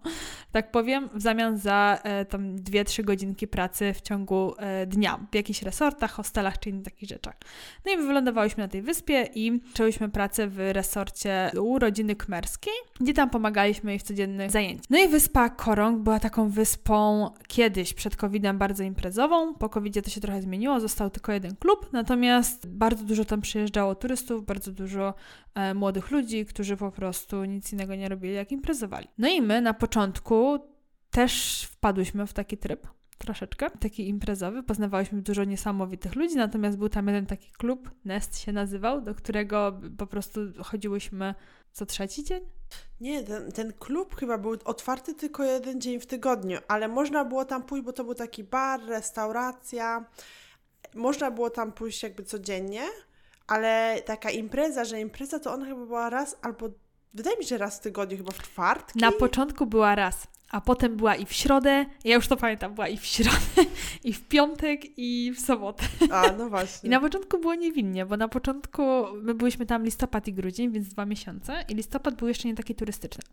tak 0.53 0.71
powiem, 0.71 1.09
w 1.15 1.23
zamian 1.23 1.59
za 1.59 1.99
e, 2.03 2.25
tam 2.25 2.57
2-3 2.71 3.05
godzinki 3.05 3.49
pracy 3.49 3.93
w 3.95 4.01
ciągu 4.01 4.55
e, 4.59 4.87
dnia 4.87 5.27
w 5.33 5.35
jakichś 5.35 5.63
resortach, 5.63 6.13
hostelach 6.13 6.59
czy 6.59 6.71
innych 6.71 6.85
takich 6.85 7.09
rzeczach. 7.09 7.35
No 7.87 7.93
i 7.93 7.97
wylądowałyśmy 7.97 8.63
na 8.63 8.69
tej 8.69 8.83
wyspie 8.83 9.29
i 9.35 9.61
zaczęłyśmy 9.69 10.09
pracę 10.09 10.49
w 10.49 10.59
resorcie 10.73 11.51
u 11.61 11.79
rodziny 11.79 12.17
kmerskiej, 12.17 12.73
gdzie 13.01 13.15
tam 13.15 13.31
pomagaliśmy 13.31 13.91
jej 13.91 13.99
w 13.99 14.03
codziennych 14.03 14.51
zajęciach. 14.51 14.91
No 14.91 14.99
i 14.99 15.09
wyspa 15.09 15.51
Korong 15.51 16.03
była 16.03 16.21
taką 16.21 16.49
wyspą 16.49 17.31
kiedyś 17.49 17.95
przed 17.95 18.17
COVID-em 18.17 18.59
bardzo 18.59 18.83
imprezową. 18.83 19.55
Po 19.55 19.69
COVID-zie 19.69 20.03
to 20.03 20.11
się 20.11 20.21
trochę 20.21 20.43
zmieniło, 20.43 20.81
został 20.81 21.11
tylko 21.11 21.33
jeden 21.33 21.57
klub, 21.57 21.93
natomiast 21.93 22.67
bardzo 22.69 23.05
dużo 23.05 23.25
tam 23.25 23.41
przyjeżdżało 23.41 23.95
turystów, 23.95 24.47
bardzo 24.47 24.73
dużo 24.73 25.15
e, 25.55 25.75
młodych 25.75 26.11
ludzi, 26.11 26.47
którzy 26.47 26.77
po 26.77 26.93
prostu 26.93 27.45
nic 27.45 27.73
innego 27.73 27.95
nie 27.95 28.09
robili, 28.09 28.35
jak 28.35 28.53
imprezowali. 28.53 29.09
No 29.19 29.29
i 29.29 29.43
my 29.43 29.61
na 29.61 29.75
początku 29.75 30.59
też 31.17 31.65
wpadłyśmy 31.73 32.27
w 32.27 32.33
taki 32.33 32.59
tryb 32.59 32.87
troszeczkę, 33.19 33.71
taki 33.71 34.09
imprezowy. 34.09 34.63
Poznawałyśmy 34.63 35.23
dużo 35.23 35.45
niesamowitych 35.45 36.15
ludzi, 36.15 36.37
natomiast 36.37 36.79
był 36.79 36.89
tam 36.89 37.07
jeden 37.07 37.27
taki 37.27 37.53
klub, 37.53 37.91
Nest 38.05 38.39
się 38.39 38.53
nazywał, 38.53 39.01
do 39.01 39.15
którego 39.15 39.81
po 39.99 40.07
prostu 40.07 40.41
chodziłyśmy 40.65 41.35
co 41.73 41.87
trzeci 41.87 42.25
dzień. 42.25 42.41
Nie, 43.01 43.25
ten, 43.25 43.53
ten 43.53 43.73
klub 43.73 44.17
chyba 44.17 44.39
był 44.39 44.57
otwarty 44.65 45.15
tylko 45.15 45.45
jeden 45.45 45.81
dzień 45.81 46.01
w 46.01 46.07
tygodniu, 46.07 46.59
ale 46.69 46.89
można 46.89 47.25
było 47.25 47.45
tam 47.45 47.63
pójść, 47.63 47.85
bo 47.85 47.93
to 47.93 48.05
był 48.05 48.15
taki 48.15 48.45
bar, 48.45 48.81
restauracja. 48.87 50.05
Można 50.95 51.31
było 51.31 51.51
tam 51.51 51.73
pójść 51.73 52.03
jakby 52.03 52.25
codziennie, 52.25 52.83
ale 53.47 54.03
taka 54.05 54.31
impreza, 54.31 54.85
że 54.85 55.01
impreza 55.01 55.39
to 55.39 55.53
ona 55.53 55.67
chyba 55.67 55.87
była 55.87 56.11
raz 56.11 56.37
albo 56.43 56.69
wydaje 57.15 57.37
mi 57.37 57.45
się, 57.45 57.49
że 57.49 57.59
raz 57.59 57.77
w 57.79 57.81
tygodniu, 57.81 58.17
chyba 58.17 58.33
w 58.33 58.43
czwartki. 58.43 58.99
Na 58.99 59.13
początku 59.13 59.67
była 59.67 59.95
raz, 59.95 60.27
a 60.51 60.61
potem 60.61 60.97
była 60.97 61.17
i 61.17 61.27
w 61.27 61.33
środę, 61.33 61.87
ja 62.05 62.15
już 62.15 62.29
to 62.29 62.37
pamiętam, 62.37 62.75
była 62.75 62.89
i 62.89 62.97
w 62.97 63.07
środę, 63.07 63.71
i 64.05 64.13
w 64.13 64.29
piątek, 64.29 64.81
i 64.97 65.33
w 65.37 65.41
sobotę. 65.41 65.85
A, 66.11 66.33
no 66.33 66.49
właśnie. 66.49 66.87
I 66.87 66.91
na 66.91 67.01
początku 67.01 67.39
było 67.39 67.55
niewinnie, 67.55 68.07
bo 68.07 68.17
na 68.17 68.29
początku 68.29 68.83
my 69.23 69.35
byliśmy 69.35 69.67
tam 69.67 69.85
listopad 69.85 70.29
i 70.29 70.33
grudzień, 70.33 70.71
więc 70.73 70.89
dwa 70.89 71.07
miesiące, 71.07 71.65
i 71.69 71.75
listopad 71.75 72.15
był 72.15 72.29
jeszcze 72.29 72.49
nie 72.49 72.55
taki 72.55 72.75
turystyczny. 72.75 73.25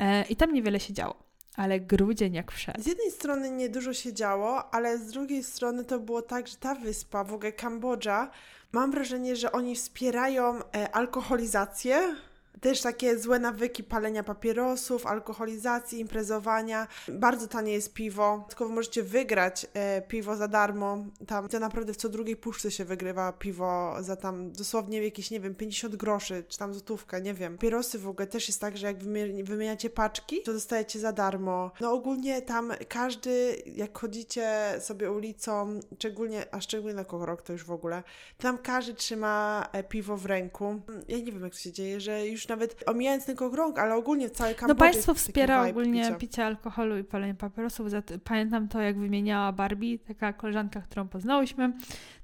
E, 0.00 0.24
I 0.24 0.36
tam 0.36 0.52
niewiele 0.52 0.80
się 0.80 0.92
działo. 0.92 1.32
Ale 1.56 1.80
grudzień 1.80 2.34
jak 2.34 2.52
wszedł. 2.52 2.82
Z 2.82 2.86
jednej 2.86 3.10
strony 3.10 3.50
nie 3.50 3.68
dużo 3.68 3.92
się 3.92 4.12
działo, 4.12 4.74
ale 4.74 4.98
z 4.98 5.06
drugiej 5.06 5.42
strony 5.42 5.84
to 5.84 6.00
było 6.00 6.22
tak, 6.22 6.48
że 6.48 6.56
ta 6.56 6.74
wyspa, 6.74 7.24
w 7.24 7.32
ogóle 7.32 7.52
Kambodża, 7.52 8.30
mam 8.72 8.90
wrażenie, 8.90 9.36
że 9.36 9.52
oni 9.52 9.74
wspierają 9.74 10.58
e, 10.58 10.90
alkoholizację 10.94 12.16
też 12.62 12.80
takie 12.80 13.18
złe 13.18 13.38
nawyki 13.38 13.84
palenia 13.84 14.22
papierosów, 14.22 15.06
alkoholizacji, 15.06 16.00
imprezowania. 16.00 16.88
Bardzo 17.08 17.48
tanie 17.48 17.72
jest 17.72 17.94
piwo. 17.94 18.44
Tylko 18.48 18.66
wy 18.66 18.74
możecie 18.74 19.02
wygrać 19.02 19.66
e, 19.74 20.02
piwo 20.02 20.36
za 20.36 20.48
darmo. 20.48 21.04
Tam 21.26 21.48
to 21.48 21.58
naprawdę 21.58 21.92
w 21.92 21.96
co 21.96 22.08
drugiej 22.08 22.36
puszce 22.36 22.70
się 22.70 22.84
wygrywa 22.84 23.32
piwo 23.32 23.96
za 24.00 24.16
tam 24.16 24.52
dosłownie 24.52 25.02
jakieś, 25.02 25.30
nie 25.30 25.40
wiem, 25.40 25.54
50 25.54 25.96
groszy, 25.96 26.44
czy 26.48 26.58
tam 26.58 26.74
złotówka, 26.74 27.18
nie 27.18 27.34
wiem. 27.34 27.56
Papierosy 27.56 27.98
w 27.98 28.08
ogóle 28.08 28.26
też 28.26 28.48
jest 28.48 28.60
tak, 28.60 28.76
że 28.76 28.86
jak 28.86 28.98
wymieniacie 29.44 29.90
paczki, 29.90 30.42
to 30.42 30.52
dostajecie 30.52 30.98
za 30.98 31.12
darmo. 31.12 31.70
No 31.80 31.92
ogólnie 31.92 32.42
tam 32.42 32.72
każdy, 32.88 33.62
jak 33.66 33.98
chodzicie 33.98 34.74
sobie 34.80 35.12
ulicą, 35.12 35.80
szczególnie, 35.98 36.54
a 36.54 36.60
szczególnie 36.60 36.94
na 36.94 37.04
rok 37.26 37.42
to 37.42 37.52
już 37.52 37.64
w 37.64 37.72
ogóle, 37.72 38.02
tam 38.38 38.58
każdy 38.58 38.94
trzyma 38.94 39.66
e, 39.72 39.84
piwo 39.84 40.16
w 40.16 40.26
ręku. 40.26 40.80
Ja 41.08 41.18
nie 41.18 41.32
wiem, 41.32 41.42
jak 41.42 41.52
to 41.52 41.58
się 41.58 41.72
dzieje, 41.72 42.00
że 42.00 42.26
już 42.28 42.51
nawet 42.52 42.84
omijając 42.86 43.26
tylko 43.26 43.50
krąg, 43.50 43.78
ale 43.78 43.94
ogólnie 43.94 44.28
w 44.28 44.32
całej 44.32 44.54
Kambodży 44.54 44.74
No 44.74 44.90
państwo 44.92 45.14
wspiera 45.14 45.68
ogólnie 45.68 46.02
picia. 46.02 46.14
picie 46.14 46.46
alkoholu 46.46 46.98
i 46.98 47.04
palenie 47.04 47.34
papierosów. 47.34 47.86
Pamiętam 48.24 48.68
to, 48.68 48.80
jak 48.80 48.98
wymieniała 48.98 49.52
Barbie, 49.52 49.98
taka 49.98 50.32
koleżanka, 50.32 50.80
którą 50.80 51.08
poznałyśmy, 51.08 51.72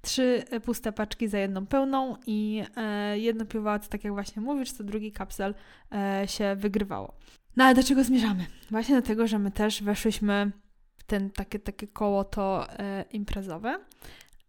trzy 0.03 0.45
puste 0.65 0.93
paczki 0.93 1.29
za 1.29 1.39
jedną 1.39 1.67
pełną 1.67 2.17
i 2.27 2.65
e, 2.77 3.19
jedno 3.19 3.45
piwo, 3.45 3.79
tak 3.79 4.05
jak 4.05 4.13
właśnie 4.13 4.43
mówisz, 4.43 4.73
co 4.73 4.85
drugi 4.85 5.13
kapsel 5.13 5.55
e, 5.93 6.23
się 6.29 6.57
wygrywało. 6.57 7.15
No 7.57 7.65
ale 7.65 7.75
do 7.75 7.83
czego 7.83 8.05
zmierzamy? 8.05 8.47
Właśnie 8.71 8.97
do 8.97 9.03
tego, 9.03 9.27
że 9.27 9.39
my 9.39 9.51
też 9.51 9.83
weszłyśmy 9.83 10.51
w 10.97 11.05
ten 11.05 11.31
takie, 11.31 11.59
takie 11.59 11.87
koło 11.87 12.25
to 12.25 12.67
e, 12.79 13.05
imprezowe. 13.11 13.79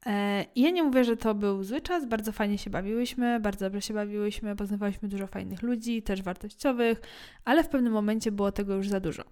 E, 0.06 0.46
ja 0.56 0.70
nie 0.70 0.84
mówię, 0.84 1.04
że 1.04 1.18
to 1.18 1.36
był 1.36 1.64
zły 1.64 1.82
czas, 1.82 2.06
bardzo 2.08 2.32
fajnie 2.32 2.58
się 2.58 2.70
bawiłyśmy, 2.70 3.40
bardzo 3.40 3.66
dobrze 3.66 3.82
się 3.82 3.94
bawiłyśmy, 3.94 4.56
poznawaliśmy 4.56 5.10
dużo 5.10 5.28
fajnych 5.28 5.62
ludzi, 5.62 6.02
też 6.02 6.22
wartościowych, 6.22 7.02
ale 7.46 7.64
w 7.64 7.70
pewnym 7.70 7.94
momencie 7.94 8.32
było 8.32 8.52
tego 8.52 8.76
już 8.76 8.90
za 8.90 9.00
dużo. 9.00 9.24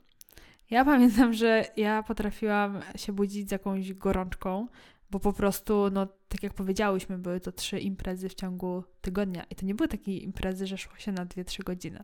Ja 0.69 0.86
pamiętam, 0.86 1.33
że 1.33 1.65
ja 1.77 2.03
potrafiłam 2.03 2.81
się 2.95 3.13
budzić 3.13 3.50
z 3.50 3.51
jakąś 3.51 3.93
gorączką, 3.93 4.67
bo 5.12 5.19
po 5.19 5.33
prostu, 5.33 5.89
no 5.91 6.07
tak 6.27 6.43
jak 6.43 6.53
powiedziałyśmy, 6.53 7.17
były 7.17 7.39
to 7.39 7.51
trzy 7.51 7.79
imprezy 7.79 8.29
w 8.29 8.33
ciągu 8.33 8.83
tygodnia 9.01 9.43
i 9.50 9.55
to 9.55 9.65
nie 9.65 9.75
były 9.75 9.88
takie 9.88 10.17
imprezy, 10.17 10.67
że 10.67 10.77
szło 10.77 10.97
się 10.97 11.12
na 11.12 11.25
2-3 11.25 11.63
godziny. 11.63 12.03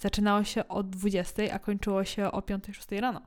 Zaczynało 0.00 0.44
się 0.44 0.68
o 0.68 0.82
20, 0.82 1.42
a 1.52 1.58
kończyło 1.58 2.04
się 2.04 2.32
o 2.32 2.40
5-6 2.40 3.00
rano. 3.00 3.22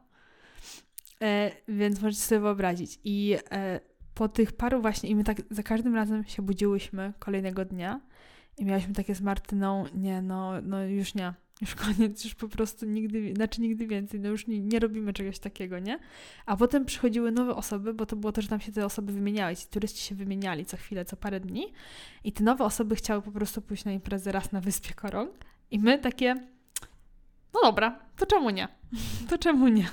E, 1.22 1.52
więc 1.68 2.02
możecie 2.02 2.22
sobie 2.22 2.42
wyobrazić. 2.42 3.00
I 3.04 3.38
e, 3.52 3.80
po 4.16 4.30
tych 4.30 4.52
paru 4.52 4.82
właśnie, 4.82 5.10
i 5.10 5.16
my 5.16 5.24
tak 5.24 5.38
za 5.50 5.64
każdym 5.64 5.96
razem 5.96 6.24
się 6.24 6.42
budziłyśmy 6.42 7.14
kolejnego 7.20 7.66
dnia 7.66 8.02
i 8.58 8.66
miałyśmy 8.66 8.94
takie 8.94 9.16
z 9.16 9.22
Martyną, 9.22 9.86
nie, 9.96 10.22
no, 10.22 10.62
no 10.62 10.84
już 10.84 11.16
nie, 11.16 11.34
już 11.62 11.76
koniec, 11.86 12.24
już 12.24 12.36
po 12.36 12.48
prostu 12.48 12.86
nigdy, 12.86 13.34
znaczy 13.36 13.62
nigdy 13.62 13.88
więcej, 13.88 14.20
no 14.20 14.30
już 14.30 14.48
nie, 14.48 14.60
nie 14.60 14.80
robimy 14.80 15.14
czegoś 15.14 15.40
takiego, 15.40 15.80
nie? 15.80 16.00
A 16.46 16.58
potem 16.58 16.86
przychodziły 16.86 17.32
nowe 17.32 17.56
osoby, 17.56 17.94
bo 17.94 18.06
to 18.06 18.16
było 18.16 18.32
to, 18.32 18.42
że 18.42 18.48
tam 18.48 18.60
się 18.60 18.72
te 18.72 18.86
osoby 18.86 19.14
wymieniały, 19.14 19.56
ci 19.56 19.68
turyści 19.68 20.02
się 20.02 20.16
wymieniali 20.16 20.66
co 20.66 20.78
chwilę, 20.78 21.06
co 21.06 21.18
parę 21.18 21.40
dni 21.40 21.74
i 22.24 22.32
te 22.32 22.44
nowe 22.44 22.64
osoby 22.64 22.96
chciały 22.96 23.22
po 23.22 23.32
prostu 23.32 23.62
pójść 23.62 23.86
na 23.86 23.92
imprezę 23.92 24.32
raz 24.32 24.52
na 24.52 24.62
Wyspie 24.62 24.94
Korong 24.94 25.32
i 25.72 25.80
my 25.80 26.00
takie, 26.00 26.36
no 27.54 27.60
dobra, 27.64 28.00
to 28.18 28.26
czemu 28.26 28.50
nie? 28.50 28.68
To 29.30 29.38
czemu 29.38 29.68
nie? 29.68 29.88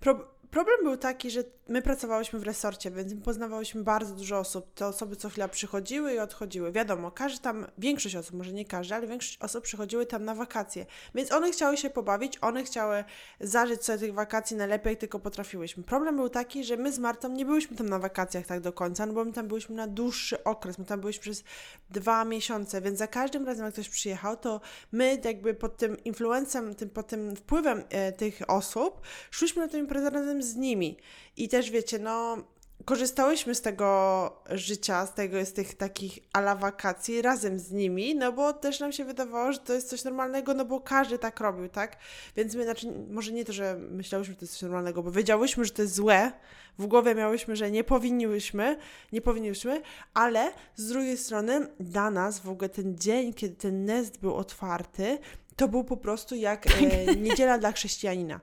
Pro 0.00 0.37
problem 0.58 0.84
był 0.84 0.96
taki, 0.96 1.30
że 1.30 1.44
my 1.68 1.82
pracowałyśmy 1.82 2.38
w 2.38 2.42
resorcie, 2.42 2.90
więc 2.90 3.24
poznawałyśmy 3.24 3.82
bardzo 3.82 4.14
dużo 4.14 4.38
osób. 4.38 4.74
Te 4.74 4.86
osoby 4.86 5.16
co 5.16 5.28
chwila 5.28 5.48
przychodziły 5.48 6.14
i 6.14 6.18
odchodziły. 6.18 6.72
Wiadomo, 6.72 7.10
każdy 7.10 7.40
tam, 7.40 7.66
większość 7.78 8.16
osób, 8.16 8.36
może 8.36 8.52
nie 8.52 8.64
każdy, 8.64 8.94
ale 8.94 9.06
większość 9.06 9.38
osób 9.40 9.64
przychodziły 9.64 10.06
tam 10.06 10.24
na 10.24 10.34
wakacje. 10.34 10.86
Więc 11.14 11.32
one 11.32 11.50
chciały 11.50 11.76
się 11.76 11.90
pobawić, 11.90 12.38
one 12.40 12.64
chciały 12.64 13.04
zażyć 13.40 13.84
sobie 13.84 13.98
tych 13.98 14.14
wakacji 14.14 14.56
najlepiej, 14.56 14.90
jak 14.90 15.00
tylko 15.00 15.18
potrafiłyśmy. 15.18 15.82
Problem 15.82 16.16
był 16.16 16.28
taki, 16.28 16.64
że 16.64 16.76
my 16.76 16.92
z 16.92 16.98
Martą 16.98 17.28
nie 17.28 17.44
byłyśmy 17.44 17.76
tam 17.76 17.88
na 17.88 17.98
wakacjach 17.98 18.46
tak 18.46 18.60
do 18.60 18.72
końca, 18.72 19.06
no 19.06 19.12
bo 19.12 19.24
my 19.24 19.32
tam 19.32 19.48
byliśmy 19.48 19.76
na 19.76 19.86
dłuższy 19.86 20.44
okres, 20.44 20.78
my 20.78 20.84
tam 20.84 21.00
byliśmy 21.00 21.22
przez 21.22 21.44
dwa 21.90 22.24
miesiące, 22.24 22.80
więc 22.80 22.98
za 22.98 23.06
każdym 23.06 23.46
razem, 23.46 23.64
jak 23.64 23.72
ktoś 23.72 23.88
przyjechał, 23.88 24.36
to 24.36 24.60
my 24.92 25.20
jakby 25.24 25.54
pod 25.54 25.76
tym 25.76 26.04
influencem, 26.04 26.74
tym, 26.74 26.90
pod 26.90 27.06
tym 27.06 27.36
wpływem 27.36 27.84
e, 27.90 28.12
tych 28.12 28.50
osób, 28.50 29.00
szliśmy 29.30 29.62
na 29.62 29.68
tę 29.68 29.78
imprezę 29.78 30.10
razem 30.10 30.42
z 30.42 30.47
nimi. 30.56 30.96
I 31.36 31.48
też 31.48 31.70
wiecie, 31.70 31.98
no 31.98 32.36
korzystałyśmy 32.84 33.54
z 33.54 33.60
tego 33.60 34.42
życia, 34.50 35.06
z 35.06 35.14
tego, 35.14 35.44
z 35.44 35.52
tych 35.52 35.74
takich 35.74 36.18
ala 36.32 36.54
wakacji 36.54 37.22
razem 37.22 37.58
z 37.58 37.72
nimi, 37.72 38.14
no 38.14 38.32
bo 38.32 38.52
też 38.52 38.80
nam 38.80 38.92
się 38.92 39.04
wydawało, 39.04 39.52
że 39.52 39.58
to 39.58 39.72
jest 39.72 39.88
coś 39.88 40.04
normalnego, 40.04 40.54
no 40.54 40.64
bo 40.64 40.80
każdy 40.80 41.18
tak 41.18 41.40
robił, 41.40 41.68
tak? 41.68 41.96
Więc 42.36 42.54
my, 42.54 42.64
znaczy, 42.64 42.92
może 43.10 43.32
nie 43.32 43.44
to, 43.44 43.52
że 43.52 43.76
myślałyśmy, 43.90 44.34
że 44.34 44.38
to 44.38 44.44
jest 44.44 44.52
coś 44.52 44.62
normalnego, 44.62 45.02
bo 45.02 45.10
wiedziałyśmy, 45.10 45.64
że 45.64 45.70
to 45.70 45.82
jest 45.82 45.94
złe, 45.94 46.32
w 46.78 46.86
głowie 46.86 47.14
miałyśmy, 47.14 47.56
że 47.56 47.70
nie 47.70 47.84
powinniłyśmy, 47.84 48.76
nie 49.12 49.20
powinniśmy, 49.20 49.82
ale 50.14 50.52
z 50.76 50.88
drugiej 50.88 51.16
strony 51.16 51.68
dla 51.80 52.10
nas 52.10 52.40
w 52.40 52.48
ogóle 52.48 52.68
ten 52.68 52.98
dzień, 52.98 53.34
kiedy 53.34 53.56
ten 53.56 53.84
nest 53.84 54.20
był 54.20 54.34
otwarty, 54.34 55.18
to 55.56 55.68
był 55.68 55.84
po 55.84 55.96
prostu 55.96 56.34
jak 56.34 56.66
e, 56.66 57.16
niedziela 57.16 57.58
dla 57.58 57.72
chrześcijanina 57.72 58.40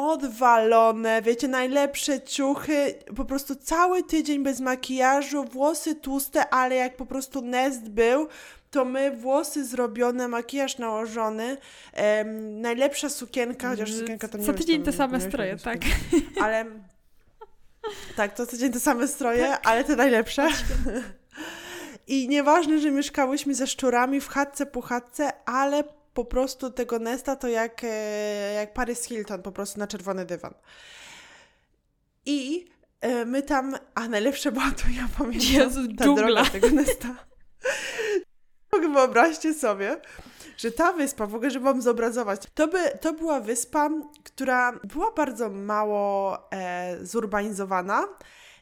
odwalone, 0.00 1.22
wiecie, 1.22 1.48
najlepsze 1.48 2.20
ciuchy, 2.20 2.94
po 3.16 3.24
prostu 3.24 3.54
cały 3.56 4.02
tydzień 4.02 4.42
bez 4.42 4.60
makijażu, 4.60 5.44
włosy 5.44 5.94
tłuste, 5.94 6.48
ale 6.48 6.74
jak 6.74 6.96
po 6.96 7.06
prostu 7.06 7.42
nest 7.42 7.88
był, 7.88 8.28
to 8.70 8.84
my 8.84 9.16
włosy 9.16 9.64
zrobione, 9.64 10.28
makijaż 10.28 10.78
nałożony, 10.78 11.56
em, 11.92 12.60
najlepsza 12.60 13.08
sukienka, 13.08 13.70
chociaż 13.70 13.92
sukienka 13.92 14.28
to 14.28 14.38
nie 14.38 14.44
Co 14.44 14.52
tydzień 14.52 14.82
te 14.82 14.92
same 14.92 15.20
stroje, 15.20 15.56
tak. 15.56 15.78
Ale 16.42 16.64
tak, 18.16 18.34
to 18.34 18.46
tydzień 18.46 18.72
te 18.72 18.80
same 18.80 19.08
stroje, 19.08 19.58
ale 19.58 19.84
te 19.84 19.96
najlepsze. 19.96 20.48
I 22.06 22.28
nieważne, 22.28 22.80
że 22.80 22.90
mieszkałyśmy 22.90 23.54
ze 23.54 23.66
szczurami 23.66 24.20
w 24.20 24.28
chatce 24.28 24.66
po 24.66 24.80
chatce, 24.80 25.32
ale 25.44 25.84
po 26.14 26.24
prostu 26.24 26.70
tego 26.70 26.98
Nesta 26.98 27.36
to 27.36 27.48
jak, 27.48 27.84
e, 27.84 28.52
jak 28.54 28.72
Paris 28.72 29.04
Hilton, 29.04 29.42
po 29.42 29.52
prostu 29.52 29.78
na 29.78 29.86
czerwony 29.86 30.24
dywan. 30.24 30.54
I 32.26 32.66
e, 33.00 33.24
my 33.24 33.42
tam, 33.42 33.76
a 33.94 34.08
najlepsze 34.08 34.52
była 34.52 34.70
to, 34.70 34.82
ja 34.96 35.08
pamiętam, 35.18 35.48
Jezu, 35.52 35.80
ta 35.98 36.04
dżungla. 36.04 36.26
droga 36.26 36.50
tego 36.50 36.70
Nesta. 36.70 37.08
Wyobraźcie 38.94 39.54
sobie, 39.54 40.00
że 40.56 40.72
ta 40.72 40.92
wyspa, 40.92 41.26
w 41.26 41.34
ogóle, 41.34 41.50
żeby 41.50 41.64
wam 41.64 41.82
zobrazować, 41.82 42.42
to, 42.54 42.68
by, 42.68 42.98
to 43.00 43.12
była 43.12 43.40
wyspa, 43.40 43.90
która 44.24 44.72
była 44.72 45.12
bardzo 45.12 45.50
mało 45.50 46.38
e, 46.52 46.98
zurbanizowana, 47.02 48.08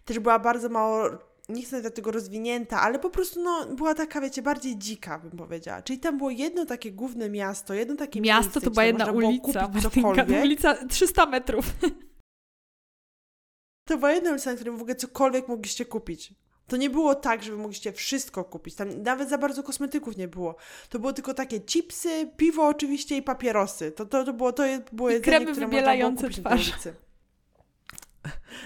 też 0.04 0.18
była 0.18 0.38
bardzo 0.38 0.68
mało 0.68 1.08
nie 1.48 1.62
chcę 1.62 1.82
do 1.82 1.90
tego 1.90 2.10
rozwinięta, 2.10 2.80
ale 2.80 2.98
po 2.98 3.10
prostu 3.10 3.42
no, 3.42 3.66
była 3.66 3.94
taka, 3.94 4.20
wiecie, 4.20 4.42
bardziej 4.42 4.78
dzika, 4.78 5.18
bym 5.18 5.30
powiedziała. 5.30 5.82
Czyli 5.82 5.98
tam 5.98 6.18
było 6.18 6.30
jedno 6.30 6.66
takie 6.66 6.92
główne 6.92 7.30
miasto, 7.30 7.74
jedno 7.74 7.96
takie 7.96 8.20
Miasto 8.20 8.44
miejsce, 8.44 8.60
to 8.60 8.70
była 8.70 8.84
jedna 8.84 9.12
ulica, 9.12 9.70
cokolwiek. 9.82 10.44
ulica 10.44 10.86
300 10.86 11.26
metrów. 11.26 11.64
To 13.84 13.96
była 13.96 14.12
jedna 14.12 14.30
ulica, 14.30 14.50
na 14.50 14.56
której 14.56 14.76
w 14.76 14.80
ogóle 14.80 14.96
cokolwiek 14.96 15.48
mogliście 15.48 15.84
kupić. 15.84 16.34
To 16.66 16.76
nie 16.76 16.90
było 16.90 17.14
tak, 17.14 17.42
że 17.42 17.50
wy 17.50 17.56
mogliście 17.58 17.92
wszystko 17.92 18.44
kupić. 18.44 18.74
Tam 18.74 19.02
nawet 19.02 19.28
za 19.28 19.38
bardzo 19.38 19.62
kosmetyków 19.62 20.16
nie 20.16 20.28
było. 20.28 20.56
To 20.88 20.98
było 20.98 21.12
tylko 21.12 21.34
takie 21.34 21.60
chipsy, 21.60 22.30
piwo 22.36 22.66
oczywiście 22.66 23.16
i 23.16 23.22
papierosy. 23.22 23.92
To, 23.92 24.06
to, 24.06 24.24
to 24.24 24.32
było 24.32 24.52
to 24.52 24.62
było 24.92 25.10
I 25.10 25.12
jedzenie, 25.12 25.36
kremy 25.36 25.52
które 25.52 25.66
wybielające 25.66 26.30
twarz. 26.30 26.44
Na 26.44 26.50
tej 26.50 26.58
ulicy. 26.58 27.07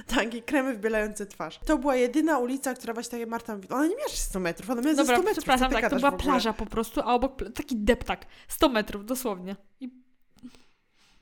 Tak, 0.07 0.35
i 0.35 0.43
kremy 0.43 0.73
wybielające 0.73 1.27
twarz. 1.27 1.61
To 1.67 1.79
była 1.79 1.97
jedyna 1.97 2.39
ulica, 2.39 2.75
która 2.75 2.95
właśnie 2.95 3.19
tak 3.19 3.29
Marta 3.29 3.55
mówi, 3.57 3.69
ona 3.69 3.87
nie 3.87 3.97
miała 3.97 4.09
100 4.09 4.41
metrów, 4.41 4.71
ona 4.71 4.83
miała 4.83 4.95
Dobra, 4.95 5.17
100 5.17 5.23
metrów. 5.23 5.45
przepraszam, 5.45 5.73
tak, 5.73 5.91
to 5.91 5.97
była 5.97 6.13
plaża 6.13 6.53
po 6.53 6.67
prostu, 6.67 7.01
a 7.01 7.05
obok 7.15 7.33
taki 7.55 7.77
deptak. 7.77 8.27
100 8.49 8.69
metrów, 8.69 9.07
dosłownie. 9.07 9.57
I 9.81 10.03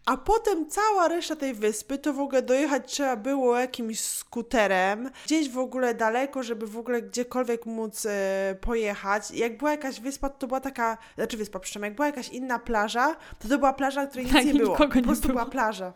A 0.07 0.17
potem 0.17 0.69
cała 0.71 1.09
reszta 1.09 1.37
tej 1.37 1.55
wyspy, 1.55 1.99
to 1.99 2.13
w 2.13 2.21
ogóle 2.21 2.43
dojechać 2.43 2.93
trzeba 2.93 3.17
było 3.17 3.57
jakimś 3.59 4.01
skuterem, 4.01 5.11
gdzieś 5.25 5.49
w 5.51 5.59
ogóle 5.59 5.95
daleko, 5.95 6.43
żeby 6.43 6.67
w 6.67 6.79
ogóle 6.79 7.03
gdziekolwiek 7.03 7.67
móc 7.67 8.07
e, 8.07 8.57
pojechać. 8.61 9.31
Jak 9.31 9.59
była 9.59 9.71
jakaś 9.71 10.01
wyspa, 10.01 10.29
to 10.29 10.47
była 10.47 10.61
taka, 10.61 10.99
znaczy 11.17 11.37
wyspa, 11.37 11.61
przepraszam, 11.61 11.83
jak 11.83 11.95
była 11.95 12.07
jakaś 12.07 12.29
inna 12.29 12.59
plaża, 12.59 13.17
to 13.39 13.49
to 13.49 13.59
była 13.59 13.73
plaża, 13.73 14.07
której 14.07 14.25
nic 14.27 14.35
Tak, 14.35 14.45
nie 14.45 14.55
było. 14.55 14.77
Po 14.77 14.85
nie 14.87 15.03
prostu 15.03 15.29
było. 15.29 15.39
była 15.39 15.51
plaża. 15.51 15.93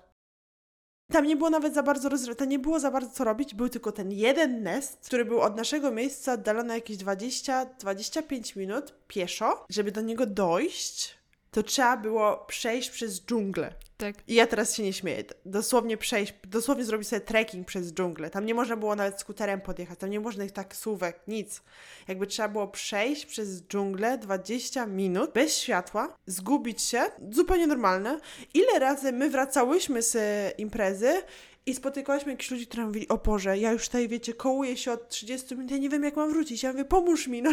Tam 1.12 1.26
nie 1.26 1.36
było 1.36 1.50
nawet 1.50 1.74
za 1.74 1.82
bardzo 1.82 2.08
rozrywki, 2.08 2.48
nie 2.48 2.58
było 2.58 2.80
za 2.80 2.90
bardzo 2.90 3.10
co 3.10 3.24
robić, 3.24 3.54
był 3.54 3.68
tylko 3.68 3.92
ten 3.92 4.12
jeden 4.12 4.62
nest, 4.62 5.06
który 5.06 5.24
był 5.24 5.40
od 5.40 5.56
naszego 5.56 5.90
miejsca 5.90 6.32
oddalony 6.32 6.74
jakieś 6.74 6.96
20-25 6.96 8.56
minut 8.56 8.94
pieszo. 9.08 9.64
Żeby 9.68 9.92
do 9.92 10.00
niego 10.00 10.26
dojść, 10.26 11.18
to 11.54 11.62
trzeba 11.62 11.96
było 11.96 12.44
przejść 12.46 12.90
przez 12.90 13.22
dżunglę. 13.26 13.74
tak. 13.96 14.14
I 14.28 14.34
ja 14.34 14.46
teraz 14.46 14.74
się 14.74 14.82
nie 14.82 14.92
śmieję. 14.92 15.24
Dosłownie 15.46 15.96
przejść, 15.96 16.34
dosłownie 16.44 16.84
zrobić 16.84 17.08
sobie 17.08 17.20
trekking 17.20 17.66
przez 17.66 17.92
dżunglę. 17.92 18.30
Tam 18.30 18.46
nie 18.46 18.54
można 18.54 18.76
było 18.76 18.96
nawet 18.96 19.20
skuterem 19.20 19.60
podjechać, 19.60 19.98
tam 19.98 20.10
nie 20.10 20.20
można 20.20 20.44
ich 20.44 20.52
taksówek, 20.52 21.20
nic. 21.28 21.62
Jakby 22.08 22.26
trzeba 22.26 22.48
było 22.48 22.68
przejść 22.68 23.26
przez 23.26 23.62
dżunglę 23.62 24.18
20 24.18 24.86
minut 24.86 25.32
bez 25.32 25.58
światła, 25.58 26.16
zgubić 26.26 26.82
się, 26.82 27.02
zupełnie 27.30 27.66
normalne. 27.66 28.20
Ile 28.54 28.78
razy 28.78 29.12
my 29.12 29.30
wracałyśmy 29.30 30.02
z 30.02 30.18
imprezy 30.58 31.22
i 31.66 31.74
spotykałyśmy 31.74 32.32
jakichś 32.32 32.50
ludzi, 32.50 32.66
którzy 32.66 32.86
mówili, 32.86 33.08
o 33.08 33.18
Boże, 33.18 33.58
ja 33.58 33.72
już 33.72 33.86
tutaj, 33.86 34.08
wiecie, 34.08 34.34
kołuję 34.34 34.76
się 34.76 34.92
od 34.92 35.08
30 35.08 35.54
minut, 35.54 35.70
ja 35.70 35.78
nie 35.78 35.88
wiem, 35.88 36.04
jak 36.04 36.16
mam 36.16 36.30
wrócić. 36.30 36.62
Ja 36.62 36.72
mówię, 36.72 36.84
pomóż 36.84 37.26
mi, 37.28 37.42
no 37.42 37.50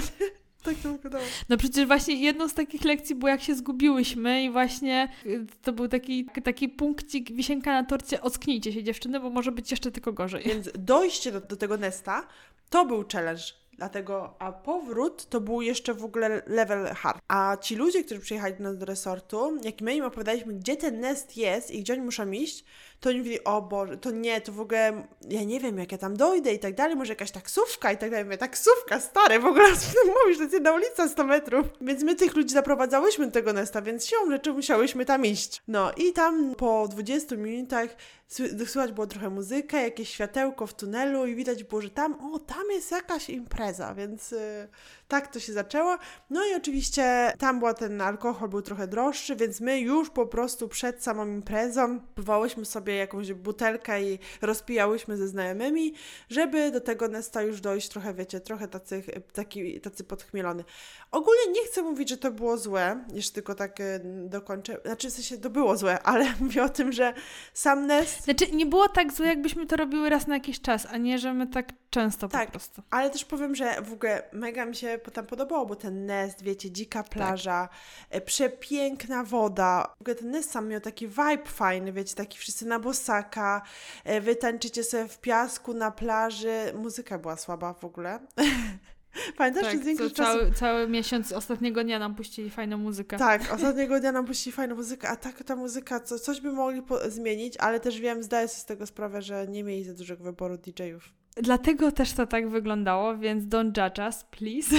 Tak 0.63 0.75
to 0.83 0.91
wyglądało. 0.91 1.23
No 1.49 1.57
przecież 1.57 1.87
właśnie 1.87 2.15
jedną 2.15 2.49
z 2.49 2.53
takich 2.53 2.83
lekcji 2.83 3.15
było 3.15 3.29
jak 3.29 3.41
się 3.41 3.55
zgubiłyśmy 3.55 4.43
i 4.43 4.49
właśnie 4.49 5.09
y, 5.25 5.45
to 5.61 5.73
był 5.73 5.87
taki, 5.87 6.25
taki 6.43 6.69
punkcik, 6.69 7.31
wisienka 7.31 7.71
na 7.71 7.83
torcie, 7.83 8.21
ocknijcie 8.21 8.73
się 8.73 8.83
dziewczyny, 8.83 9.19
bo 9.19 9.29
może 9.29 9.51
być 9.51 9.71
jeszcze 9.71 9.91
tylko 9.91 10.13
gorzej. 10.13 10.43
Więc 10.43 10.69
dojście 10.79 11.31
do, 11.31 11.41
do 11.41 11.55
tego 11.55 11.77
nesta 11.77 12.27
to 12.69 12.85
był 12.85 13.05
challenge. 13.13 13.43
Dlatego, 13.77 14.35
a 14.39 14.51
powrót 14.51 15.29
to 15.29 15.41
był 15.41 15.61
jeszcze 15.61 15.93
w 15.93 16.03
ogóle 16.03 16.41
level 16.47 16.85
hard. 16.85 17.21
A 17.27 17.57
ci 17.61 17.75
ludzie, 17.75 18.03
którzy 18.03 18.21
przyjechali 18.21 18.53
do 18.53 18.63
nas 18.63 18.77
do 18.77 18.85
resortu, 18.85 19.57
jak 19.63 19.81
my 19.81 19.95
im 19.95 20.03
opowiadaliśmy, 20.03 20.53
gdzie 20.53 20.77
ten 20.77 20.99
nest 20.99 21.37
jest 21.37 21.71
i 21.71 21.81
gdzie 21.81 21.93
oni 21.93 22.01
muszą 22.01 22.31
iść, 22.31 22.65
to 23.01 23.09
oni 23.09 23.17
mówili, 23.17 23.43
o 23.43 23.61
Boże, 23.61 23.97
to 23.97 24.11
nie, 24.11 24.41
to 24.41 24.51
w 24.51 24.59
ogóle, 24.59 25.07
ja 25.29 25.43
nie 25.43 25.59
wiem, 25.59 25.77
jak 25.77 25.91
ja 25.91 25.97
tam 25.97 26.17
dojdę 26.17 26.53
i 26.53 26.59
tak 26.59 26.75
dalej, 26.75 26.95
może 26.95 27.11
jakaś 27.13 27.31
taksówka 27.31 27.91
i 27.91 27.97
tak 27.97 28.09
dalej. 28.09 28.25
Mówię, 28.25 28.37
taksówka, 28.37 28.99
stary, 28.99 29.39
w 29.39 29.45
ogóle 29.45 29.75
co 29.75 29.91
ty 30.03 30.11
mówisz, 30.23 30.37
to 30.37 30.43
jest 30.43 30.53
jedna 30.53 30.73
ulica 30.73 31.07
100 31.07 31.23
metrów. 31.23 31.67
Więc 31.81 32.03
my 32.03 32.15
tych 32.15 32.35
ludzi 32.35 32.53
zaprowadzałyśmy 32.53 33.25
do 33.25 33.31
tego 33.31 33.53
Nesta, 33.53 33.81
więc 33.81 34.05
siłą 34.07 34.31
rzeczy 34.31 34.53
musiałyśmy 34.53 35.05
tam 35.05 35.25
iść. 35.25 35.61
No 35.67 35.91
i 35.97 36.13
tam 36.13 36.55
po 36.55 36.87
20 36.87 37.35
minutach 37.35 37.89
sły- 38.29 38.65
słychać 38.65 38.91
było 38.91 39.07
trochę 39.07 39.29
muzykę, 39.29 39.83
jakieś 39.83 40.09
światełko 40.09 40.67
w 40.67 40.73
tunelu 40.73 41.25
i 41.25 41.35
widać 41.35 41.63
było, 41.63 41.81
że 41.81 41.89
tam, 41.89 42.33
o, 42.33 42.39
tam 42.39 42.63
jest 42.71 42.91
jakaś 42.91 43.29
impreza, 43.29 43.93
więc 43.93 44.31
y, 44.33 44.67
tak 45.07 45.27
to 45.27 45.39
się 45.39 45.53
zaczęło. 45.53 45.97
No 46.29 46.45
i 46.45 46.55
oczywiście 46.55 47.33
tam 47.39 47.59
była 47.59 47.73
ten 47.73 48.01
alkohol, 48.01 48.49
był 48.49 48.61
trochę 48.61 48.87
droższy, 48.87 49.35
więc 49.35 49.61
my 49.61 49.79
już 49.79 50.09
po 50.09 50.25
prostu 50.27 50.67
przed 50.67 51.03
samą 51.03 51.27
imprezą 51.27 51.99
próbowałyśmy 51.99 52.65
sobie 52.91 52.99
jakąś 52.99 53.33
butelkę 53.33 54.03
i 54.03 54.19
rozpijałyśmy 54.41 55.17
ze 55.17 55.27
znajomymi, 55.27 55.93
żeby 56.29 56.71
do 56.71 56.81
tego 56.81 57.07
Nesta 57.07 57.41
już 57.41 57.61
dojść 57.61 57.89
trochę, 57.89 58.13
wiecie, 58.13 58.39
trochę 58.39 58.67
tacy, 58.67 59.03
taki, 59.33 59.81
tacy 59.81 60.03
podchmielony. 60.03 60.63
Ogólnie 61.11 61.51
nie 61.51 61.65
chcę 61.65 61.81
mówić, 61.81 62.09
że 62.09 62.17
to 62.17 62.31
było 62.31 62.57
złe, 62.57 63.05
jeszcze 63.13 63.33
tylko 63.33 63.55
tak 63.55 63.79
y, 63.79 64.01
dokończę, 64.25 64.77
znaczy 64.85 65.09
w 65.09 65.13
sensie 65.13 65.37
to 65.37 65.49
było 65.49 65.77
złe, 65.77 66.01
ale 66.11 66.25
mówię 66.39 66.63
o 66.63 66.69
tym, 66.69 66.91
że 66.91 67.13
sam 67.53 67.87
Nest 67.87 68.23
Znaczy, 68.23 68.51
nie 68.51 68.65
było 68.65 68.87
tak 68.87 69.13
złe, 69.13 69.27
jakbyśmy 69.27 69.65
to 69.65 69.75
robiły 69.75 70.09
raz 70.09 70.27
na 70.27 70.33
jakiś 70.33 70.61
czas, 70.61 70.87
a 70.91 70.97
nie, 70.97 71.19
że 71.19 71.33
my 71.33 71.47
tak 71.47 71.73
często 71.91 72.27
Tak. 72.27 72.45
po 72.45 72.51
prostu. 72.51 72.81
Ale 72.89 73.09
też 73.09 73.25
powiem, 73.25 73.55
że 73.55 73.81
w 73.81 73.93
ogóle 73.93 74.23
mega 74.31 74.65
mi 74.65 74.75
się 74.75 74.99
tam 75.13 75.25
podobało, 75.25 75.65
bo 75.65 75.75
ten 75.75 76.05
nest, 76.05 76.43
wiecie, 76.43 76.71
dzika 76.71 77.03
plaża, 77.03 77.69
e, 78.09 78.21
przepiękna 78.21 79.23
woda. 79.23 79.93
W 79.97 80.01
ogóle 80.01 80.15
ten 80.15 80.31
nest 80.31 80.51
sam 80.51 80.67
miał 80.67 80.81
taki 80.81 81.07
vibe 81.07 81.45
fajny, 81.45 81.93
wiecie, 81.93 82.15
taki 82.15 82.37
wszyscy 82.37 82.65
na 82.65 82.79
bosaka, 82.79 83.61
e, 84.03 84.21
wy 84.21 84.35
tańczycie 84.35 84.83
sobie 84.83 85.07
w 85.07 85.19
piasku 85.19 85.73
na 85.73 85.91
plaży. 85.91 86.73
Muzyka 86.75 87.19
była 87.19 87.37
słaba 87.37 87.73
w 87.73 87.85
ogóle. 87.85 88.19
Pamiętasz, 89.37 89.63
że 89.63 89.71
Tak, 89.71 89.79
co, 89.79 89.85
większość 89.85 90.15
czasu... 90.15 90.39
cały, 90.39 90.51
cały 90.53 90.87
miesiąc 90.87 91.31
ostatniego 91.31 91.83
dnia 91.83 91.99
nam 91.99 92.15
puścili 92.15 92.49
fajną 92.49 92.77
muzykę. 92.77 93.17
Tak, 93.17 93.41
ostatniego 93.55 93.99
dnia 93.99 94.11
nam 94.11 94.25
puścili 94.25 94.53
fajną 94.55 94.75
muzykę, 94.75 95.09
a 95.09 95.15
tak 95.15 95.43
ta 95.43 95.55
muzyka, 95.55 95.99
co, 95.99 96.19
coś 96.19 96.41
by 96.41 96.51
mogli 96.51 96.81
po- 96.81 97.09
zmienić, 97.09 97.57
ale 97.57 97.79
też 97.79 97.99
wiem, 97.99 98.23
zdaję 98.23 98.47
sobie 98.47 98.59
z 98.59 98.65
tego 98.65 98.87
sprawę, 98.87 99.21
że 99.21 99.47
nie 99.47 99.63
mieli 99.63 99.83
za 99.83 99.93
dużego 99.93 100.23
wyboru 100.23 100.57
DJ-ów. 100.57 101.20
Dlatego 101.35 101.91
też 101.91 102.13
to 102.13 102.27
tak 102.27 102.49
wyglądało, 102.49 103.17
więc 103.17 103.43
don't 103.43 103.83
judge 103.83 103.99
us, 103.99 104.23
please. 104.23 104.75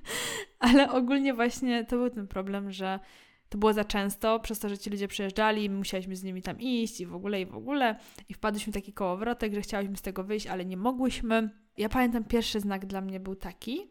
Ale 0.58 0.90
ogólnie 0.90 1.34
właśnie 1.34 1.84
to 1.84 1.96
był 1.96 2.10
ten 2.10 2.28
problem, 2.28 2.72
że 2.72 3.00
to 3.48 3.58
było 3.58 3.72
za 3.72 3.84
często, 3.84 4.40
przez 4.40 4.58
to, 4.58 4.68
że 4.68 4.78
ci 4.78 4.90
ludzie 4.90 5.08
przyjeżdżali, 5.08 5.70
my 5.70 5.76
musieliśmy 5.76 6.16
z 6.16 6.22
nimi 6.22 6.42
tam 6.42 6.60
iść 6.60 7.00
i 7.00 7.06
w 7.06 7.14
ogóle, 7.14 7.40
i 7.40 7.46
w 7.46 7.54
ogóle. 7.54 7.96
I 8.28 8.34
wpadliśmy 8.34 8.72
w 8.72 8.74
taki 8.74 8.92
kołowrotek, 8.92 9.54
że 9.54 9.60
chciałyśmy 9.60 9.96
z 9.96 10.02
tego 10.02 10.24
wyjść, 10.24 10.46
ale 10.46 10.64
nie 10.64 10.76
mogłyśmy. 10.76 11.50
Ja 11.78 11.88
pamiętam, 11.88 12.24
pierwszy 12.24 12.60
znak 12.60 12.86
dla 12.86 13.00
mnie 13.00 13.20
był 13.20 13.34
taki, 13.34 13.88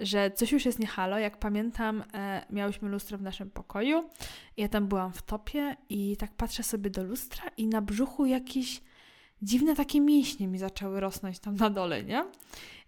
że 0.00 0.30
coś 0.30 0.52
już 0.52 0.66
jest 0.66 0.78
nie 0.78 0.86
halo. 0.86 1.18
Jak 1.18 1.38
pamiętam, 1.38 2.04
e, 2.14 2.46
miałyśmy 2.50 2.88
lustro 2.88 3.18
w 3.18 3.22
naszym 3.22 3.50
pokoju. 3.50 4.10
Ja 4.56 4.68
tam 4.68 4.86
byłam 4.86 5.12
w 5.12 5.22
topie 5.22 5.76
i 5.88 6.16
tak 6.16 6.34
patrzę 6.34 6.62
sobie 6.62 6.90
do 6.90 7.04
lustra 7.04 7.44
i 7.56 7.66
na 7.66 7.82
brzuchu 7.82 8.26
jakiś 8.26 8.82
dziwne 9.42 9.76
takie 9.76 10.00
mięśnie 10.00 10.48
mi 10.48 10.58
zaczęły 10.58 11.00
rosnąć 11.00 11.38
tam 11.38 11.56
na 11.56 11.70
dole, 11.70 12.04
nie? 12.04 12.24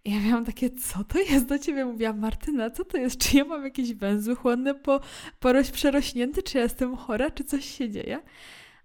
I 0.04 0.12
ja 0.14 0.20
miałam 0.20 0.44
takie, 0.44 0.70
co 0.70 1.04
to 1.04 1.18
jest 1.18 1.46
do 1.46 1.58
ciebie? 1.58 1.84
Mówiłam, 1.84 2.18
Martyna, 2.18 2.70
co 2.70 2.84
to 2.84 2.96
jest? 2.96 3.18
Czy 3.18 3.36
ja 3.36 3.44
mam 3.44 3.64
jakieś 3.64 3.94
węzły 3.94 4.36
chłonne 4.36 4.74
po, 4.74 5.00
poroś 5.40 5.70
przerośnięte? 5.70 6.42
Czy 6.42 6.58
ja 6.58 6.62
jestem 6.62 6.96
chora? 6.96 7.30
Czy 7.30 7.44
coś 7.44 7.64
się 7.64 7.90
dzieje? 7.90 8.22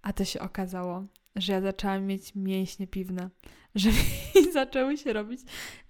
A 0.02 0.14
to 0.14 0.26
się 0.26 0.40
okazało, 0.40 1.06
że 1.36 1.54
ja 1.54 1.62
zaczęłam 1.62 2.06
mieć 2.06 2.36
mięśnie 2.36 2.88
piwne. 2.88 3.30
Że 3.76 3.90
mi 3.90 4.52
zaczęły 4.54 4.98
się 4.98 5.14
robić 5.14 5.42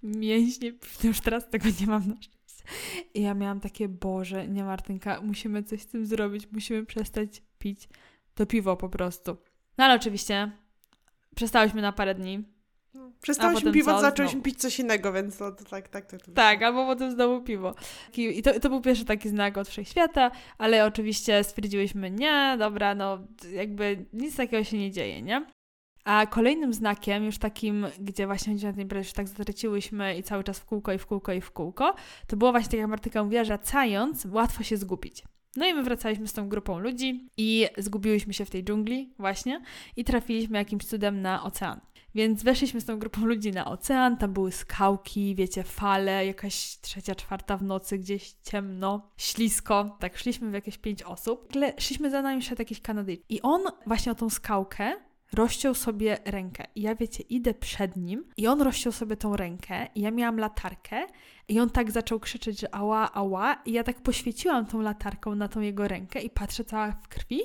mięśnie 0.02 0.72
piwne. 0.72 1.08
Już 1.08 1.20
teraz 1.20 1.50
tego 1.50 1.68
nie 1.80 1.86
mam 1.86 2.08
na 2.08 2.14
szczęście. 2.14 2.64
I 3.14 3.22
ja 3.22 3.34
miałam 3.34 3.60
takie, 3.60 3.88
Boże, 3.88 4.48
nie 4.48 4.64
Martynka, 4.64 5.20
musimy 5.20 5.62
coś 5.62 5.80
z 5.82 5.86
tym 5.86 6.06
zrobić. 6.06 6.52
Musimy 6.52 6.86
przestać 6.86 7.42
pić 7.58 7.88
to 8.34 8.46
piwo 8.46 8.76
po 8.76 8.88
prostu. 8.88 9.36
No 9.78 9.84
ale 9.84 9.94
oczywiście 9.94 10.52
przestałyśmy 11.36 11.82
na 11.82 11.92
parę 11.92 12.14
dni. 12.14 12.44
Przestałyśmy 13.20 13.60
potem 13.60 13.74
piwo, 13.74 13.92
co? 13.92 14.00
zaczęłyśmy 14.00 14.40
Znowu. 14.40 14.44
pić 14.44 14.60
coś 14.60 14.78
innego, 14.78 15.12
więc 15.12 15.36
to, 15.36 15.52
to 15.52 15.64
tak, 15.64 15.88
tak, 15.88 16.06
tak. 16.06 16.22
to 16.22 16.32
Tak, 16.32 16.62
albo 16.62 16.86
potem 16.86 17.10
znowu 17.10 17.42
piwo. 17.42 17.74
I 18.16 18.42
to, 18.42 18.60
to 18.60 18.68
był 18.68 18.80
pierwszy 18.80 19.04
taki 19.04 19.28
znak 19.28 19.58
od 19.58 19.68
wszechświata, 19.68 20.30
ale 20.58 20.84
oczywiście 20.84 21.44
stwierdziłyśmy, 21.44 22.10
nie, 22.10 22.56
dobra, 22.58 22.94
no 22.94 23.18
jakby 23.52 24.06
nic 24.12 24.36
takiego 24.36 24.64
się 24.64 24.78
nie 24.78 24.90
dzieje, 24.90 25.22
nie? 25.22 25.46
A 26.04 26.26
kolejnym 26.26 26.72
znakiem, 26.72 27.24
już 27.24 27.38
takim, 27.38 27.86
gdzie 28.00 28.26
właśnie 28.26 28.54
na 28.54 28.72
tej 28.72 28.82
imprezie 28.82 29.08
już 29.08 29.12
tak 29.12 29.28
zatraciłyśmy 29.28 30.16
i 30.16 30.22
cały 30.22 30.44
czas 30.44 30.58
w 30.58 30.64
kółko 30.64 30.92
i 30.92 30.98
w 30.98 31.06
kółko 31.06 31.32
i 31.32 31.40
w 31.40 31.50
kółko, 31.50 31.94
to 32.26 32.36
było 32.36 32.50
właśnie 32.50 32.70
tak 32.70 32.80
jak 32.80 32.88
Martyka 32.88 33.24
mówiła, 33.24 33.44
że 33.44 33.48
wracając 33.48 34.26
łatwo 34.30 34.62
się 34.62 34.76
zgubić. 34.76 35.24
No 35.58 35.66
i 35.66 35.74
my 35.74 35.82
wracaliśmy 35.82 36.28
z 36.28 36.32
tą 36.32 36.48
grupą 36.48 36.78
ludzi 36.78 37.28
i 37.36 37.66
zgubiłyśmy 37.78 38.34
się 38.34 38.44
w 38.44 38.50
tej 38.50 38.64
dżungli 38.64 39.14
właśnie 39.18 39.60
i 39.96 40.04
trafiliśmy 40.04 40.58
jakimś 40.58 40.84
cudem 40.84 41.22
na 41.22 41.42
ocean. 41.42 41.80
Więc 42.14 42.42
weszliśmy 42.42 42.80
z 42.80 42.84
tą 42.84 42.98
grupą 42.98 43.26
ludzi 43.26 43.52
na 43.52 43.64
ocean, 43.66 44.16
tam 44.16 44.32
były 44.32 44.52
skałki, 44.52 45.34
wiecie, 45.34 45.62
fale, 45.62 46.26
jakaś 46.26 46.78
trzecia, 46.80 47.14
czwarta 47.14 47.56
w 47.56 47.62
nocy, 47.62 47.98
gdzieś 47.98 48.32
ciemno, 48.42 49.10
ślisko. 49.16 49.96
Tak, 50.00 50.18
szliśmy 50.18 50.50
w 50.50 50.54
jakieś 50.54 50.78
pięć 50.78 51.02
osób. 51.02 51.52
Szliśmy 51.78 52.10
za 52.10 52.22
nami 52.22 52.42
szedł 52.42 52.60
jakiś 52.60 52.80
Kanadyjczyk. 52.80 53.26
I 53.28 53.42
on 53.42 53.60
właśnie 53.86 54.12
o 54.12 54.14
tą 54.14 54.30
skałkę 54.30 54.94
rozciął 55.32 55.74
sobie 55.74 56.18
rękę. 56.24 56.64
I 56.74 56.82
ja, 56.82 56.94
wiecie, 56.94 57.22
idę 57.22 57.54
przed 57.54 57.96
nim 57.96 58.24
i 58.36 58.46
on 58.46 58.62
rozciął 58.62 58.92
sobie 58.92 59.16
tą 59.16 59.36
rękę 59.36 59.86
i 59.94 60.00
ja 60.00 60.10
miałam 60.10 60.38
latarkę 60.38 61.06
i 61.48 61.60
on 61.60 61.70
tak 61.70 61.90
zaczął 61.90 62.20
krzyczeć, 62.20 62.60
że 62.60 62.74
ała, 62.74 63.12
ała 63.12 63.54
i 63.64 63.72
ja 63.72 63.84
tak 63.84 64.00
poświeciłam 64.00 64.66
tą 64.66 64.80
latarką 64.80 65.34
na 65.34 65.48
tą 65.48 65.60
jego 65.60 65.88
rękę 65.88 66.20
i 66.20 66.30
patrzę 66.30 66.64
cała 66.64 66.92
w 66.92 67.08
krwi 67.08 67.40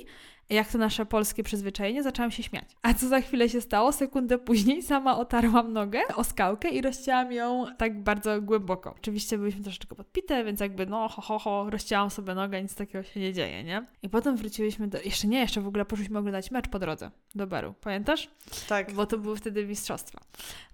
jak 0.50 0.68
to 0.68 0.78
nasze 0.78 1.06
polskie 1.06 1.42
przyzwyczajenie, 1.42 2.02
zaczęłam 2.02 2.30
się 2.30 2.42
śmiać. 2.42 2.64
A 2.82 2.94
co 2.94 3.08
za 3.08 3.20
chwilę 3.20 3.48
się 3.48 3.60
stało? 3.60 3.92
Sekundę 3.92 4.38
później 4.38 4.82
sama 4.82 5.18
otarłam 5.18 5.72
nogę 5.72 6.00
o 6.16 6.24
skałkę 6.24 6.68
i 6.68 6.80
rozcięłam 6.80 7.32
ją 7.32 7.66
tak 7.78 8.02
bardzo 8.02 8.42
głęboko. 8.42 8.94
Oczywiście 8.98 9.38
byliśmy 9.38 9.62
troszeczkę 9.62 9.96
podpite, 9.96 10.44
więc 10.44 10.60
jakby 10.60 10.86
no 10.86 11.08
ho, 11.08 11.22
ho, 11.22 11.38
ho, 11.38 11.70
rozcięłam 11.70 12.10
sobie 12.10 12.34
nogę, 12.34 12.62
nic 12.62 12.74
takiego 12.74 13.04
się 13.04 13.20
nie 13.20 13.32
dzieje, 13.32 13.64
nie? 13.64 13.86
I 14.02 14.08
potem 14.08 14.36
wróciłyśmy 14.36 14.88
do... 14.88 14.98
Jeszcze 15.00 15.26
nie, 15.28 15.38
jeszcze 15.40 15.60
w 15.60 15.66
ogóle 15.66 15.84
poszliśmy 15.84 16.18
oglądać 16.18 16.50
mecz 16.50 16.68
po 16.68 16.78
drodze 16.78 17.10
do 17.34 17.46
baru. 17.46 17.74
Pamiętasz? 17.80 18.30
tak. 18.68 18.92
Bo 18.92 19.06
to 19.06 19.18
były 19.18 19.36
wtedy 19.36 19.66
mistrzostwa. 19.66 20.20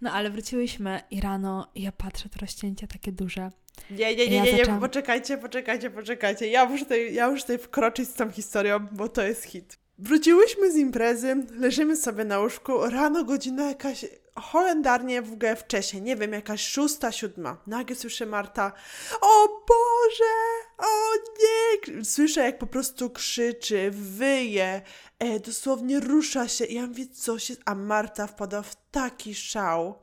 No 0.00 0.12
ale 0.12 0.30
wróciłyśmy 0.30 1.00
i 1.10 1.20
rano 1.20 1.66
ja 1.74 1.92
patrzę, 1.92 2.28
to 2.28 2.40
rozcięcie 2.40 2.86
takie 2.86 3.12
duże. 3.12 3.50
Nie, 3.90 4.16
nie, 4.16 4.28
nie, 4.28 4.36
Ja 4.36 4.44
nie, 4.44 4.52
nie, 4.52 4.58
zaczęłam- 4.58 4.80
poczekajcie, 4.80 5.38
poczekajcie, 5.38 5.90
poczekajcie. 5.90 6.46
Ja 6.46 6.66
muszę, 6.66 6.82
tutaj, 6.84 7.14
ja 7.14 7.30
muszę 7.30 7.42
tutaj 7.42 7.58
wkroczyć 7.58 8.08
z 8.08 8.14
tą 8.14 8.30
historią, 8.30 8.86
bo 8.92 9.08
to 9.08 9.22
jest 9.22 9.44
hit. 9.44 9.78
Wróciłyśmy 9.98 10.72
z 10.72 10.76
imprezy, 10.76 11.36
leżymy 11.50 11.96
sobie 11.96 12.24
na 12.24 12.38
łóżku, 12.40 12.86
rano 12.90 13.24
godzina 13.24 13.68
jakaś 13.68 14.04
holendarnie 14.36 15.22
w 15.22 15.32
ogóle 15.32 15.56
wcześniej, 15.56 16.02
nie 16.02 16.16
wiem, 16.16 16.32
jakaś 16.32 16.68
szósta, 16.68 17.12
siódma. 17.12 17.56
Nagle 17.66 17.96
słyszę 17.96 18.26
Marta, 18.26 18.72
o 19.20 19.48
Boże, 19.48 20.34
o 20.78 21.14
nie! 21.40 22.04
Słyszę 22.04 22.40
jak 22.40 22.58
po 22.58 22.66
prostu 22.66 23.10
krzyczy, 23.10 23.90
wyje, 23.90 24.82
e, 25.18 25.40
dosłownie 25.40 26.00
rusza 26.00 26.48
się 26.48 26.64
i 26.64 26.74
ja 26.74 26.86
mówię, 26.86 27.06
co 27.06 27.38
się... 27.38 27.54
A 27.64 27.74
Marta 27.74 28.26
wpada 28.26 28.62
w 28.62 28.76
taki 28.90 29.34
szał. 29.34 29.94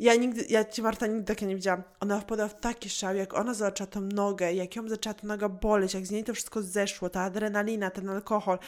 Ja 0.00 0.14
nigdy, 0.14 0.44
ja 0.48 0.64
cię 0.64 0.82
Marta 0.82 1.06
nigdy 1.06 1.24
takiej 1.24 1.48
nie 1.48 1.56
widziałam. 1.56 1.82
Ona 2.00 2.20
wpadła 2.20 2.48
w 2.48 2.60
taki 2.60 2.90
szał, 2.90 3.16
jak 3.16 3.34
ona 3.34 3.54
zobaczyła 3.54 3.86
tą 3.86 4.00
nogę, 4.00 4.52
jak 4.52 4.76
ją 4.76 4.88
zaczęła 4.88 5.14
ta 5.14 5.26
noga 5.26 5.48
boleć, 5.48 5.94
jak 5.94 6.06
z 6.06 6.10
niej 6.10 6.24
to 6.24 6.34
wszystko 6.34 6.62
zeszło, 6.62 7.10
ta 7.10 7.20
adrenalina, 7.20 7.90
ten 7.90 8.08
alkohol. 8.08 8.58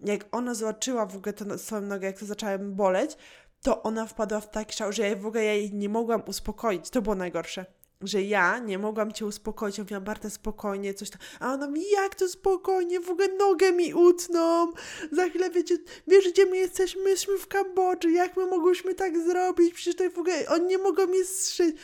Jak 0.00 0.24
ona 0.32 0.54
zobaczyła 0.54 1.06
w 1.06 1.16
ogóle 1.16 1.32
tę 1.32 1.58
swoją 1.58 1.82
nogę, 1.82 2.06
jak 2.06 2.18
to 2.18 2.26
zaczęła 2.26 2.58
boleć, 2.58 3.16
to 3.62 3.82
ona 3.82 4.06
wpadła 4.06 4.40
w 4.40 4.50
taki 4.50 4.76
szał, 4.76 4.92
że 4.92 5.08
ja 5.08 5.16
w 5.16 5.26
ogóle 5.26 5.44
ja 5.44 5.54
jej 5.54 5.74
nie 5.74 5.88
mogłam 5.88 6.22
uspokoić. 6.26 6.90
To 6.90 7.02
było 7.02 7.14
najgorsze. 7.14 7.66
Że 8.02 8.22
ja 8.22 8.58
nie 8.58 8.78
mogłam 8.78 9.12
cię 9.12 9.26
uspokoić. 9.26 9.78
Ja 9.78 9.84
mówiłam, 9.84 10.04
Barta, 10.04 10.30
spokojnie, 10.30 10.94
coś 10.94 11.10
tam. 11.10 11.20
A 11.40 11.52
ona 11.52 11.66
mi, 11.68 11.90
jak 11.90 12.14
to 12.14 12.28
spokojnie, 12.28 13.00
w 13.00 13.10
ogóle 13.10 13.28
nogę 13.28 13.72
mi 13.72 13.94
utną. 13.94 14.72
Za 15.12 15.28
chwilę, 15.28 15.50
wiecie, 15.50 15.78
wiesz, 16.06 16.32
gdzie 16.32 16.46
my 16.46 16.56
jesteśmy? 16.56 17.02
My 17.02 17.10
jesteśmy 17.10 17.38
w 17.38 17.46
Kambodży. 17.46 18.10
Jak 18.10 18.36
my 18.36 18.46
mogłyśmy 18.46 18.94
tak 18.94 19.18
zrobić? 19.18 19.74
Przecież 19.74 19.96
to 19.96 20.10
w 20.10 20.18
ogóle, 20.18 20.48
oni 20.48 20.66
nie 20.66 20.78
mogą 20.78 21.06
mnie 21.06 21.24
zszyć. 21.24 21.76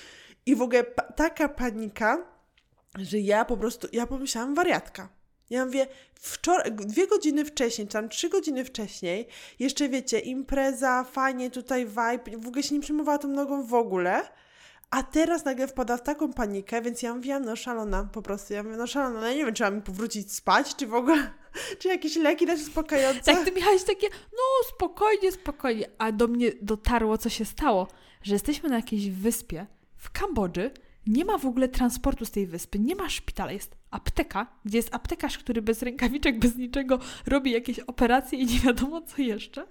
I 0.47 0.57
w 0.57 0.63
ogóle 0.63 0.85
pa- 0.85 1.13
taka 1.13 1.49
panika, 1.49 2.27
że 2.99 3.19
ja 3.19 3.45
po 3.45 3.57
prostu, 3.57 3.89
ja 3.93 4.07
pomyślałam, 4.07 4.55
wariatka. 4.55 5.09
Ja 5.51 5.67
mówię, 5.67 5.87
wczoraj, 6.15 6.73
dwie 6.73 7.07
godziny 7.07 7.45
wcześniej, 7.45 7.87
czy 7.87 7.93
tam 7.93 8.09
trzy 8.09 8.29
godziny 8.29 8.65
wcześniej, 8.65 9.27
jeszcze 9.59 9.89
wiecie, 9.89 10.19
impreza, 10.19 11.05
fajnie, 11.05 11.51
tutaj 11.51 11.87
vibe, 11.87 12.39
w 12.39 12.47
ogóle 12.49 12.63
się 12.63 12.75
nie 12.75 12.81
przejmowała 12.81 13.19
tą 13.19 13.29
nogą 13.29 13.67
w 13.67 13.75
ogóle, 13.75 14.23
a 14.95 15.03
teraz 15.03 15.45
nagle 15.45 15.69
wpada 15.69 15.97
w 15.97 16.03
taką 16.03 16.33
panikę, 16.33 16.83
więc 16.83 17.03
ja 17.03 17.15
mówiłam, 17.15 17.45
no 17.45 17.57
szalona, 17.57 18.09
po 18.13 18.23
prostu, 18.23 18.53
ja 18.53 18.63
mówię, 18.63 18.77
no 18.77 18.87
szalona, 18.87 19.21
no 19.21 19.27
ja 19.27 19.35
nie 19.35 19.45
wiem, 19.45 19.55
czy 19.55 19.63
mam 19.63 19.83
powrócić 19.83 20.33
spać, 20.33 20.77
czy 20.77 20.87
w 20.87 20.95
ogóle, 20.95 21.31
Czy 21.79 21.89
jakieś 21.89 22.17
leki 22.17 22.47
też 22.47 22.61
uspokajające? 22.61 23.35
Tak, 23.35 23.45
ty 23.45 23.61
miałaś 23.61 23.85
takie, 23.85 24.09
no 24.11 24.69
spokojnie, 24.69 25.33
spokojnie. 25.33 25.87
A 25.99 26.13
do 26.13 26.29
mnie 26.29 26.53
dotarło, 26.63 27.19
co 27.19 27.29
się 27.29 27.45
stało, 27.45 27.89
że 28.23 28.35
jesteśmy 28.35 28.69
na 28.69 28.77
jakiejś 28.77 29.11
wyspie 29.11 29.67
w 29.97 30.11
Kambodży, 30.11 30.71
nie 31.07 31.25
ma 31.25 31.39
w 31.39 31.47
ogóle 31.47 31.69
transportu 31.69 32.25
z 32.25 32.31
tej 32.31 32.47
wyspy, 32.47 32.79
nie 32.79 32.97
ma 32.97 33.09
szpitala, 33.09 33.53
jest 33.53 33.77
apteka, 33.91 34.47
gdzie 34.65 34.79
jest 34.79 34.95
aptekarz, 34.95 35.39
który 35.39 35.63
bez 35.63 35.83
rękawiczek, 35.83 36.39
bez 36.39 36.57
niczego 36.57 36.99
robi 37.27 37.51
jakieś 37.51 37.79
operacje 37.81 38.39
i 38.39 38.47
nie 38.47 38.61
wiadomo 38.61 39.01
co 39.01 39.23
jeszcze. 39.23 39.67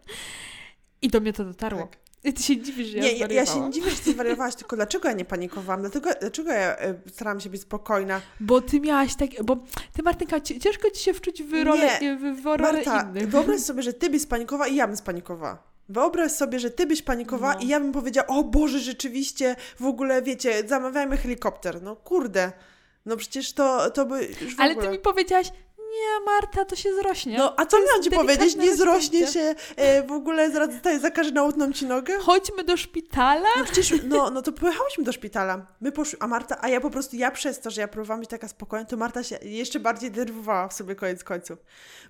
I 1.01 1.07
do 1.07 1.19
mnie 1.19 1.33
to 1.33 1.45
dotarło. 1.45 1.81
Tak. 1.81 2.02
I 2.23 2.33
ty 2.33 2.43
się 2.43 2.57
dziwisz, 2.57 2.87
że 2.87 2.97
Nie, 2.99 3.11
ja 3.11 3.27
ja, 3.27 3.33
ja 3.33 3.45
się 3.45 3.71
dziwię, 3.71 3.89
że 3.89 3.97
ty 3.97 4.11
zwariowałaś, 4.11 4.55
tylko 4.55 4.75
dlaczego 4.75 5.07
ja 5.09 5.13
nie 5.15 5.25
panikowałam? 5.25 5.81
Dlatego, 5.81 6.09
dlaczego 6.21 6.51
ja 6.51 6.77
e, 6.77 6.95
starałam 7.13 7.39
się 7.39 7.49
być 7.49 7.61
spokojna? 7.61 8.21
Bo 8.39 8.61
ty 8.61 8.79
miałaś 8.79 9.15
takie, 9.15 9.43
bo 9.43 9.55
ty 9.93 10.03
Martynka, 10.03 10.39
ci- 10.41 10.59
ciężko 10.59 10.89
ci 10.89 11.03
się 11.03 11.13
wczuć 11.13 11.43
w 11.43 11.53
rolę, 11.63 11.99
Nie, 12.01 12.15
w, 12.17 12.41
w 12.41 12.45
rolę 12.45 12.73
Marta, 12.73 13.01
innych. 13.09 13.29
wyobraź 13.29 13.59
sobie, 13.61 13.83
że 13.83 13.93
ty 13.93 14.09
byś 14.09 14.21
spanikowała 14.21 14.67
i 14.67 14.75
ja 14.75 14.87
bym 14.87 14.97
spanikowała. 14.97 15.57
Wyobraź 15.89 16.31
sobie, 16.31 16.59
że 16.59 16.69
ty 16.71 16.87
byś 16.87 17.01
panikowała 17.01 17.53
No. 17.53 17.59
i 17.59 17.67
ja 17.67 17.79
bym 17.79 17.91
powiedziała, 17.91 18.27
o 18.27 18.43
Boże, 18.43 18.79
rzeczywiście, 18.79 19.55
w 19.79 19.85
ogóle, 19.85 20.21
wiecie, 20.21 20.63
zamawiajmy 20.67 21.17
helikopter. 21.17 21.81
No 21.81 21.95
kurde, 21.95 22.51
no 23.05 23.17
przecież 23.17 23.53
to, 23.53 23.89
to 23.89 24.05
by 24.05 24.27
Ale 24.57 24.75
ty 24.75 24.89
mi 24.89 24.99
powiedziałaś, 24.99 25.47
nie 25.93 26.25
Marta, 26.25 26.65
to 26.65 26.75
się 26.75 26.95
zrośnie. 26.95 27.37
No, 27.37 27.53
a 27.57 27.65
co 27.65 27.77
miałam 27.85 28.03
ci 28.03 28.11
powiedzieć? 28.11 28.55
Nie 28.55 28.75
zrośnie 28.75 29.27
się, 29.27 29.55
e, 29.75 30.03
w 30.03 30.11
ogóle 30.11 30.51
zaraz 30.51 30.71
zostaje 30.71 30.99
zakaże 30.99 31.31
na 31.31 31.43
utną 31.43 31.73
ci 31.73 31.85
nogę? 31.85 32.19
Chodźmy 32.19 32.63
do 32.63 32.77
szpitala. 32.77 33.49
No 33.57 33.63
przecież, 33.63 33.93
no, 34.03 34.29
no 34.29 34.41
to 34.41 34.51
pojechałyśmy 34.51 35.03
do 35.03 35.11
szpitala. 35.11 35.65
My 35.81 35.91
poszły, 35.91 36.19
a 36.21 36.27
Marta, 36.27 36.57
a 36.61 36.69
ja 36.69 36.81
po 36.81 36.89
prostu, 36.89 37.15
ja 37.15 37.31
przez 37.31 37.59
to, 37.59 37.71
że 37.71 37.81
ja 37.81 37.87
próbowałam 37.87 38.19
być 38.19 38.29
taka 38.29 38.47
spokojna, 38.47 38.85
to 38.85 38.97
Marta 38.97 39.23
się 39.23 39.39
jeszcze 39.41 39.79
bardziej 39.79 40.11
denerwowała 40.11 40.67
w 40.67 40.73
sobie 40.73 40.95
koniec 40.95 41.23
końców. 41.23 41.59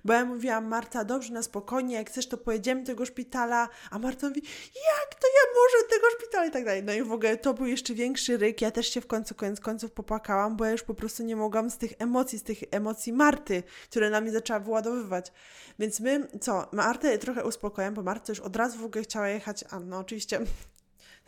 Bo 0.04 0.12
ja 0.12 0.24
mówiłam, 0.24 0.68
Marta, 0.68 1.04
dobrze, 1.04 1.32
na 1.32 1.42
spokojnie, 1.42 1.94
jak 1.94 2.10
chcesz, 2.10 2.28
to 2.28 2.36
pojedziemy 2.38 2.80
do 2.80 2.86
tego 2.86 3.06
szpitala. 3.06 3.68
A 3.90 3.98
Marta 3.98 4.28
mówi, 4.28 4.42
jak 4.74 5.14
to 5.14 5.26
ja 5.26 5.60
może 5.60 5.84
do 5.84 5.94
tego 5.94 6.06
szpitala 6.18 6.46
i 6.46 6.50
tak 6.50 6.64
dalej. 6.64 6.82
No 6.82 6.92
i 6.92 7.02
w 7.02 7.12
ogóle 7.12 7.36
to 7.36 7.54
był 7.54 7.66
jeszcze 7.66 7.94
większy 7.94 8.36
ryk. 8.36 8.62
Ja 8.62 8.70
też 8.70 8.88
się 8.88 9.00
w 9.00 9.06
końcu, 9.06 9.34
koniec 9.34 9.60
końców 9.60 9.90
popłakałam, 9.90 10.56
bo 10.56 10.64
ja 10.64 10.70
już 10.70 10.82
po 10.82 10.94
prostu 10.94 11.22
nie 11.22 11.36
mogłam 11.36 11.70
z 11.70 11.78
tych 11.78 11.92
emocji, 11.98 12.38
z 12.38 12.42
tych 12.42 12.58
emocji 12.70 13.12
Marty, 13.12 13.62
które 13.90 14.10
na 14.10 14.20
mnie 14.20 14.32
zaczęła 14.32 14.58
wyładowywać. 14.58 15.32
Więc 15.78 16.00
my, 16.00 16.28
co, 16.40 16.68
Martę 16.72 17.18
trochę 17.18 17.44
uspokojam, 17.44 17.94
bo 17.94 18.02
Marta 18.02 18.32
już 18.32 18.40
od 18.40 18.56
razu 18.56 18.78
w 18.78 18.84
ogóle 18.84 19.04
chciała 19.04 19.28
jechać, 19.28 19.64
a 19.70 19.80
no 19.80 19.98
oczywiście 19.98 20.40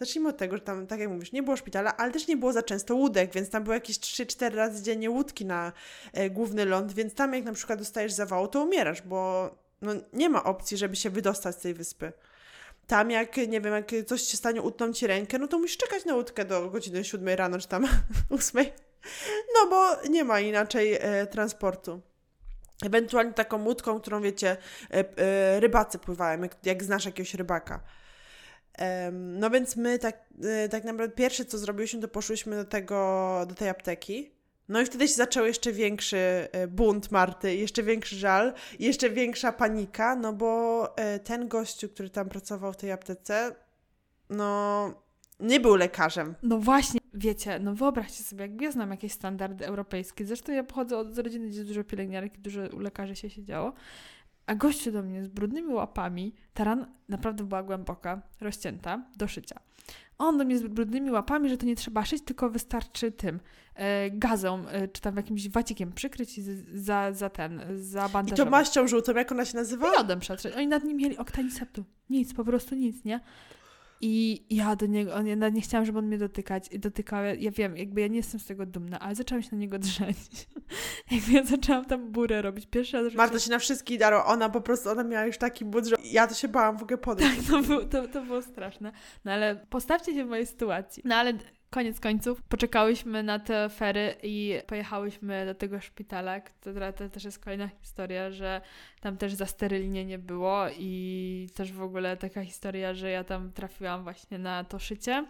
Zacznijmy 0.01 0.29
od 0.29 0.37
tego, 0.37 0.57
że 0.57 0.63
tam, 0.63 0.87
tak 0.87 1.01
jak 1.01 1.09
mówisz, 1.09 1.33
nie 1.33 1.43
było 1.43 1.57
szpitala, 1.57 1.97
ale 1.97 2.13
też 2.13 2.29
nie 2.29 2.37
było 2.37 2.53
za 2.53 2.63
często 2.63 2.95
łódek, 2.95 3.33
więc 3.33 3.51
tam 3.51 3.65
były 3.65 3.77
jakieś 3.77 3.99
3-4 3.99 4.55
razy 4.55 4.83
dziennie 4.83 5.11
łódki 5.11 5.45
na 5.45 5.73
e, 6.13 6.31
główny 6.31 6.65
ląd, 6.65 6.93
więc 6.93 7.15
tam 7.15 7.35
jak 7.35 7.45
na 7.45 7.53
przykład 7.53 7.79
dostajesz 7.79 8.13
zawału, 8.13 8.49
to 8.49 8.63
umierasz, 8.63 9.03
bo 9.03 9.51
no, 9.83 9.93
nie 10.13 10.29
ma 10.29 10.45
opcji, 10.45 10.77
żeby 10.77 10.97
się 10.97 11.11
wydostać 11.11 11.57
z 11.57 11.59
tej 11.59 11.75
wyspy. 11.75 12.13
Tam 12.87 13.11
jak, 13.11 13.37
nie 13.37 13.61
wiem, 13.61 13.73
jak 13.73 13.93
coś 14.07 14.23
się 14.23 14.37
stanie, 14.37 14.63
utną 14.63 14.93
ci 14.93 15.07
rękę, 15.07 15.39
no 15.39 15.49
to 15.49 15.59
musisz 15.59 15.77
czekać 15.77 16.05
na 16.05 16.15
łódkę 16.15 16.45
do 16.45 16.71
godziny 16.71 17.05
7 17.05 17.29
rano, 17.29 17.59
czy 17.59 17.69
tam 17.69 17.87
8. 18.31 18.65
No 19.55 19.71
bo 19.71 20.09
nie 20.09 20.25
ma 20.25 20.41
inaczej 20.41 20.99
e, 21.01 21.27
transportu. 21.27 22.01
Ewentualnie 22.85 23.33
taką 23.33 23.65
łódką, 23.65 24.01
którą 24.01 24.23
wiecie, 24.23 24.57
e, 24.91 25.05
e, 25.19 25.61
rybacy 25.61 25.99
pływają, 25.99 26.43
jak, 26.43 26.57
jak 26.67 26.85
znasz 26.85 27.05
jakiegoś 27.05 27.35
rybaka. 27.35 27.81
No 29.13 29.51
więc 29.51 29.77
my 29.77 29.99
tak, 29.99 30.19
e, 30.45 30.69
tak 30.69 30.85
naprawdę 30.85 31.15
pierwsze 31.15 31.45
co 31.45 31.59
zrobiliśmy, 31.59 32.01
to 32.01 32.09
poszłyśmy 32.09 32.57
do 32.57 32.65
tego, 32.65 33.41
do 33.49 33.55
tej 33.55 33.69
apteki. 33.69 34.31
No 34.69 34.81
i 34.81 34.87
wtedy 34.87 35.09
się 35.09 35.15
zaczął 35.15 35.47
jeszcze 35.47 35.73
większy 35.73 36.49
bunt 36.69 37.11
Marty, 37.11 37.55
jeszcze 37.55 37.83
większy 37.83 38.17
żal, 38.17 38.53
jeszcze 38.79 39.11
większa 39.11 39.53
panika, 39.53 40.17
no 40.17 40.33
bo 40.33 40.95
ten 41.25 41.49
gościu, 41.49 41.89
który 41.89 42.11
tam 42.11 42.29
pracował 42.29 42.73
w 42.73 42.77
tej 42.77 42.93
aptece, 42.93 43.55
no 44.31 44.91
nie 45.41 45.61
był 45.61 45.75
lekarzem. 45.75 46.35
No 46.43 46.59
właśnie, 46.59 47.01
wiecie, 47.17 47.59
no 47.59 47.75
wyobraźcie 47.75 48.25
sobie, 48.25 48.43
jak 48.47 48.61
ja 48.61 48.73
znam 48.73 48.91
jakieś 48.91 49.13
standardy 49.13 49.67
europejskie. 49.67 50.25
Zresztą 50.25 50.53
ja 50.53 50.65
pochodzę 50.65 50.99
od 50.99 51.15
z 51.15 51.19
rodziny, 51.19 51.49
gdzie 51.49 51.65
dużo 51.65 51.85
pielęgniarek 51.85 52.39
i 52.39 52.41
dużo 52.41 52.61
u 52.77 52.79
lekarzy 52.79 53.17
się 53.17 53.31
siedziało. 53.31 53.73
A 54.47 54.55
gościu 54.55 54.93
do 54.93 55.03
mnie 55.03 55.25
z 55.25 55.29
brudnymi 55.29 55.75
łapami, 55.75 56.35
ta 56.55 56.65
rana 56.65 56.87
naprawdę 57.09 57.45
była 57.45 57.63
głęboka, 57.63 58.23
rozcięta, 58.41 59.03
do 59.17 59.29
szycia. 59.29 59.61
On 60.19 60.39
do 60.39 60.45
mnie 60.45 60.59
z 60.59 60.63
brudnymi 60.63 61.11
łapami, 61.11 61.49
że 61.49 61.57
to 61.57 61.67
nie 61.67 61.77
trzeba 61.77 62.05
szyć, 62.05 62.23
tylko 62.25 62.51
wystarczy 62.51 63.13
tym 63.13 63.41
e, 63.75 64.11
gazą, 64.11 64.69
e, 64.69 64.89
czy 64.89 65.01
tam 65.01 65.17
jakimś 65.17 65.49
wacikiem 65.49 65.93
przykryć 65.93 66.39
i 66.39 66.43
z, 66.43 66.69
za, 66.75 67.13
za 67.13 67.31
ten, 67.31 67.61
I 67.61 67.83
zabandażować. 67.83 68.45
to 68.45 68.51
maścią 68.51 68.89
żółtą, 68.89 69.13
jak 69.13 69.33
ona 69.33 69.45
się 69.45 69.57
nazywa? 69.57 69.93
Jodem 69.97 70.21
przetrzeć. 70.21 70.55
Oni 70.57 70.67
nad 70.67 70.85
nim 70.85 70.97
mieli 70.97 71.19
oktaniseptu. 71.19 71.85
Nic, 72.11 72.35
po 72.35 72.45
prostu 72.45 72.75
nic, 72.75 73.05
nie? 73.05 73.21
I 74.01 74.45
ja 74.51 74.77
do 74.77 74.87
niego, 74.87 75.15
on, 75.15 75.27
ja 75.27 75.49
nie 75.49 75.61
chciałam, 75.61 75.87
żeby 75.87 75.99
on 75.99 76.07
mnie 76.07 76.19
dotykać. 76.19 76.69
I 76.73 76.79
dotykał, 76.79 77.25
ja, 77.25 77.35
ja 77.35 77.51
wiem, 77.51 77.77
jakby 77.77 78.01
ja 78.01 78.07
nie 78.07 78.17
jestem 78.17 78.41
z 78.41 78.47
tego 78.47 78.67
dumna, 78.67 78.99
ale 78.99 79.15
zaczęłam 79.15 79.43
się 79.43 79.49
na 79.53 79.59
niego 79.59 79.79
drzeć. 79.79 80.49
jakby 81.11 81.33
ja 81.33 81.45
zaczęłam 81.45 81.85
tam 81.85 82.13
burę 82.13 82.43
robić. 82.43 82.67
Pierwszy 82.67 83.03
raz... 83.03 83.15
Marta 83.15 83.39
się 83.39 83.51
na 83.51 83.59
wszystkich 83.59 83.99
darła, 83.99 84.27
ona 84.27 84.49
po 84.49 84.61
prostu, 84.61 84.91
ona 84.91 85.05
miała 85.05 85.27
już 85.27 85.39
taki 85.39 85.65
but, 85.65 85.87
że 85.87 85.97
ja 86.05 86.27
to 86.27 86.35
się 86.35 86.49
bałam 86.49 86.79
w 86.79 86.83
ogóle 86.83 86.99
podejść. 86.99 87.37
Tak, 87.37 87.47
to, 87.51 87.63
było, 87.63 87.85
to, 87.85 88.09
to 88.09 88.23
było 88.23 88.43
straszne. 88.43 88.93
No 89.25 89.33
ale 89.33 89.67
postawcie 89.71 90.15
się 90.15 90.25
w 90.25 90.29
mojej 90.29 90.47
sytuacji. 90.47 91.03
No 91.07 91.15
ale 91.15 91.33
koniec 91.77 92.01
końców 92.01 92.43
poczekałyśmy 92.43 93.23
na 93.23 93.39
te 93.39 93.69
fery 93.69 94.15
i 94.23 94.55
pojechałyśmy 94.67 95.47
do 95.47 95.55
tego 95.55 95.81
szpitala, 95.81 96.41
to 96.97 97.09
też 97.09 97.25
jest 97.25 97.39
kolejna 97.39 97.69
historia, 97.69 98.31
że 98.31 98.61
tam 99.01 99.17
też 99.17 99.35
za 99.35 99.47
sterylnie 99.47 100.05
nie 100.05 100.19
było 100.19 100.67
i 100.79 101.49
też 101.55 101.73
w 101.73 101.83
ogóle 101.83 102.17
taka 102.17 102.45
historia, 102.45 102.95
że 102.95 103.11
ja 103.11 103.25
tam 103.25 103.53
trafiłam 103.53 104.03
właśnie 104.03 104.39
na 104.39 104.65
to 104.65 104.79
szycie. 104.79 105.27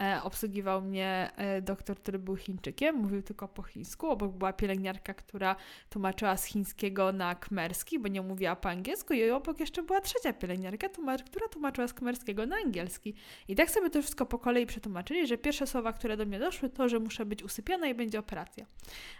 E, 0.00 0.20
obsługiwał 0.22 0.82
mnie 0.82 1.30
e, 1.36 1.62
doktor, 1.62 1.96
który 1.96 2.18
był 2.18 2.36
Chińczykiem, 2.36 2.96
mówił 2.96 3.22
tylko 3.22 3.48
po 3.48 3.62
chińsku. 3.62 4.06
Obok 4.06 4.32
była 4.32 4.52
pielęgniarka, 4.52 5.14
która 5.14 5.56
tłumaczyła 5.90 6.36
z 6.36 6.44
chińskiego 6.44 7.12
na 7.12 7.34
kmerski, 7.34 7.98
bo 7.98 8.08
nie 8.08 8.22
mówiła 8.22 8.56
po 8.56 8.68
angielsku 8.68 9.14
i 9.14 9.30
obok 9.30 9.60
jeszcze 9.60 9.82
była 9.82 10.00
trzecia 10.00 10.32
pielęgniarka, 10.32 10.88
która 11.26 11.48
tłumaczyła 11.48 11.88
z 11.88 11.94
kmerskiego 11.94 12.46
na 12.46 12.56
angielski. 12.56 13.14
I 13.48 13.54
tak 13.54 13.70
sobie 13.70 13.90
to 13.90 14.02
wszystko 14.02 14.26
po 14.26 14.38
kolei 14.38 14.66
przetłumaczyli, 14.66 15.26
że 15.26 15.38
pierwsze 15.38 15.66
słowa, 15.66 15.92
które 15.92 16.16
do 16.16 16.26
mnie 16.26 16.38
doszły, 16.38 16.70
to, 16.70 16.88
że 16.88 16.98
muszę 16.98 17.26
być 17.26 17.42
usypiona 17.42 17.88
i 17.88 17.94
będzie 17.94 18.18
operacja. 18.18 18.66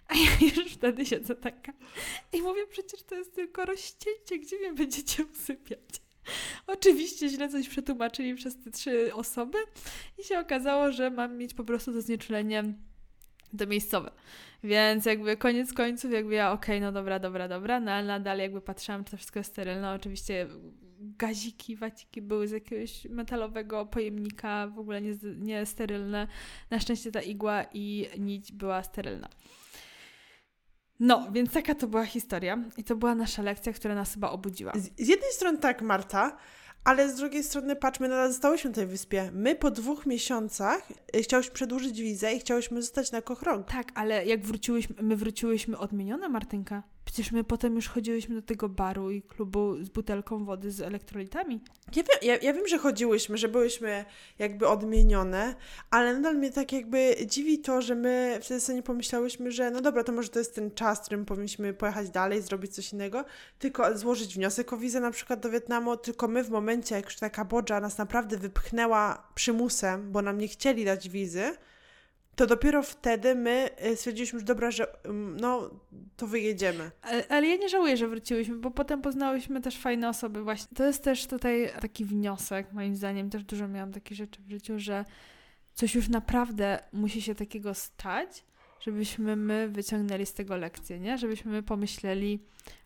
A 0.08 0.14
ja 0.14 0.30
już 0.56 0.72
wtedy 0.72 1.06
siedzę 1.06 1.34
taka 1.34 1.72
i 2.32 2.42
mówię, 2.42 2.66
przecież 2.66 3.02
to 3.02 3.14
jest 3.14 3.34
tylko 3.34 3.64
rozcięcie, 3.64 4.38
gdzie 4.38 4.58
mnie 4.58 4.72
będziecie 4.72 5.24
usypiać? 5.24 6.05
Oczywiście 6.66 7.28
źle 7.28 7.48
coś 7.48 7.68
przetłumaczyli 7.68 8.34
przez 8.34 8.62
te 8.62 8.70
trzy 8.70 9.14
osoby 9.14 9.58
i 10.18 10.24
się 10.24 10.38
okazało, 10.38 10.92
że 10.92 11.10
mam 11.10 11.36
mieć 11.36 11.54
po 11.54 11.64
prostu 11.64 11.92
to 11.92 12.00
znieczulenie 12.00 12.64
to 13.58 13.66
miejscowe. 13.66 14.10
Więc 14.64 15.06
jakby 15.06 15.36
koniec 15.36 15.72
końców, 15.72 16.12
jakby 16.12 16.34
ja, 16.34 16.52
okej, 16.52 16.80
no 16.80 16.92
dobra, 16.92 17.18
dobra, 17.18 17.48
dobra, 17.48 17.80
no 17.80 17.90
ale 17.90 18.06
nadal 18.06 18.38
jakby 18.38 18.60
patrzyłam, 18.60 19.04
czy 19.04 19.10
to 19.10 19.16
wszystko 19.16 19.40
jest 19.40 19.52
sterylne. 19.52 19.92
Oczywiście 19.92 20.46
gaziki, 21.00 21.76
waciki 21.76 22.22
były 22.22 22.48
z 22.48 22.50
jakiegoś 22.50 23.04
metalowego 23.04 23.86
pojemnika, 23.86 24.68
w 24.68 24.78
ogóle 24.78 25.02
nie, 25.02 25.14
nie 25.36 25.66
sterylne. 25.66 26.28
Na 26.70 26.80
szczęście 26.80 27.12
ta 27.12 27.20
igła 27.20 27.64
i 27.74 28.06
nić 28.18 28.52
była 28.52 28.82
sterylna. 28.82 29.28
No, 31.00 31.28
więc 31.32 31.52
taka 31.52 31.74
to 31.74 31.86
była 31.86 32.04
historia 32.04 32.64
i 32.76 32.84
to 32.84 32.96
była 32.96 33.14
nasza 33.14 33.42
lekcja, 33.42 33.72
która 33.72 33.94
nas 33.94 34.14
chyba 34.14 34.30
obudziła. 34.30 34.72
Z, 34.74 35.08
jednej 35.08 35.32
strony 35.32 35.58
tak, 35.58 35.82
Marta, 35.82 36.36
ale 36.84 37.08
z 37.08 37.14
drugiej 37.14 37.44
strony 37.44 37.76
patrzmy, 37.76 38.08
nadal 38.08 38.28
zostałyśmy 38.32 38.70
na 38.70 38.76
tej 38.76 38.86
wyspie. 38.86 39.30
My 39.32 39.54
po 39.54 39.70
dwóch 39.70 40.06
miesiącach 40.06 40.90
y, 41.16 41.22
chciałyśmy 41.22 41.54
przedłużyć 41.54 42.00
wizę 42.00 42.34
i 42.34 42.38
chciałyśmy 42.38 42.82
zostać 42.82 43.12
na 43.12 43.22
Kochrąg. 43.22 43.66
Tak, 43.66 43.92
ale 43.94 44.26
jak 44.26 44.44
wróciłyśmy, 44.44 44.96
my 45.02 45.16
wróciłyśmy 45.16 45.78
odmienione, 45.78 46.28
Martynka. 46.28 46.82
Przecież 47.06 47.32
my 47.32 47.44
potem 47.44 47.74
już 47.74 47.88
chodziłyśmy 47.88 48.34
do 48.34 48.42
tego 48.42 48.68
baru 48.68 49.10
i 49.10 49.22
klubu 49.22 49.84
z 49.84 49.88
butelką 49.88 50.44
wody 50.44 50.70
z 50.70 50.80
elektrolitami. 50.80 51.60
Ja 51.96 52.02
wiem, 52.02 52.18
ja, 52.22 52.36
ja 52.36 52.52
wiem, 52.52 52.68
że 52.68 52.78
chodziłyśmy, 52.78 53.38
że 53.38 53.48
byłyśmy 53.48 54.04
jakby 54.38 54.68
odmienione, 54.68 55.54
ale 55.90 56.14
nadal 56.14 56.36
mnie 56.36 56.50
tak 56.50 56.72
jakby 56.72 57.16
dziwi 57.26 57.58
to, 57.58 57.82
że 57.82 57.94
my 57.94 58.38
wtedy 58.42 58.60
sobie 58.60 58.76
nie 58.76 58.82
pomyślałyśmy, 58.82 59.50
że 59.50 59.70
no 59.70 59.80
dobra, 59.80 60.04
to 60.04 60.12
może 60.12 60.28
to 60.28 60.38
jest 60.38 60.54
ten 60.54 60.70
czas, 60.70 60.98
w 60.98 61.02
którym 61.02 61.24
powinniśmy 61.24 61.74
pojechać 61.74 62.10
dalej, 62.10 62.42
zrobić 62.42 62.74
coś 62.74 62.92
innego, 62.92 63.24
tylko 63.58 63.98
złożyć 63.98 64.34
wniosek 64.34 64.72
o 64.72 64.76
wizę 64.76 65.00
na 65.00 65.10
przykład 65.10 65.40
do 65.40 65.50
Wietnamu, 65.50 65.96
tylko 65.96 66.28
my 66.28 66.44
w 66.44 66.50
momencie, 66.50 66.94
jak 66.94 67.04
już 67.04 67.16
ta 67.16 67.30
Kambodża 67.30 67.80
nas 67.80 67.98
naprawdę 67.98 68.36
wypchnęła 68.36 69.28
przymusem, 69.34 70.12
bo 70.12 70.22
nam 70.22 70.38
nie 70.38 70.48
chcieli 70.48 70.84
dać 70.84 71.08
wizy, 71.08 71.56
to 72.36 72.46
dopiero 72.46 72.82
wtedy 72.82 73.34
my 73.34 73.70
y, 73.86 73.96
stwierdziliśmy, 73.96 74.38
że 74.38 74.44
dobra, 74.44 74.70
że 74.70 75.06
ym, 75.06 75.36
no 75.40 75.70
to 76.16 76.26
wyjedziemy. 76.26 76.90
Ale, 77.02 77.28
ale 77.28 77.46
ja 77.46 77.56
nie 77.56 77.68
żałuję, 77.68 77.96
że 77.96 78.08
wróciłyśmy, 78.08 78.56
bo 78.56 78.70
potem 78.70 79.02
poznałyśmy 79.02 79.60
też 79.60 79.76
fajne 79.78 80.08
osoby 80.08 80.42
właśnie. 80.42 80.76
To 80.76 80.86
jest 80.86 81.04
też 81.04 81.26
tutaj 81.26 81.70
taki 81.80 82.04
wniosek, 82.04 82.72
moim 82.72 82.96
zdaniem, 82.96 83.30
też 83.30 83.44
dużo 83.44 83.68
miałam 83.68 83.92
takich 83.92 84.16
rzeczy 84.16 84.42
w 84.42 84.50
życiu, 84.50 84.78
że 84.78 85.04
coś 85.74 85.94
już 85.94 86.08
naprawdę 86.08 86.78
musi 86.92 87.22
się 87.22 87.34
takiego 87.34 87.74
stać, 87.74 88.44
żebyśmy 88.80 89.36
my 89.36 89.68
wyciągnęli 89.68 90.26
z 90.26 90.34
tego 90.34 90.56
lekcję, 90.56 91.00
nie? 91.00 91.18
Żebyśmy 91.18 91.52
my 91.52 91.62
pomyśleli, 91.62 92.38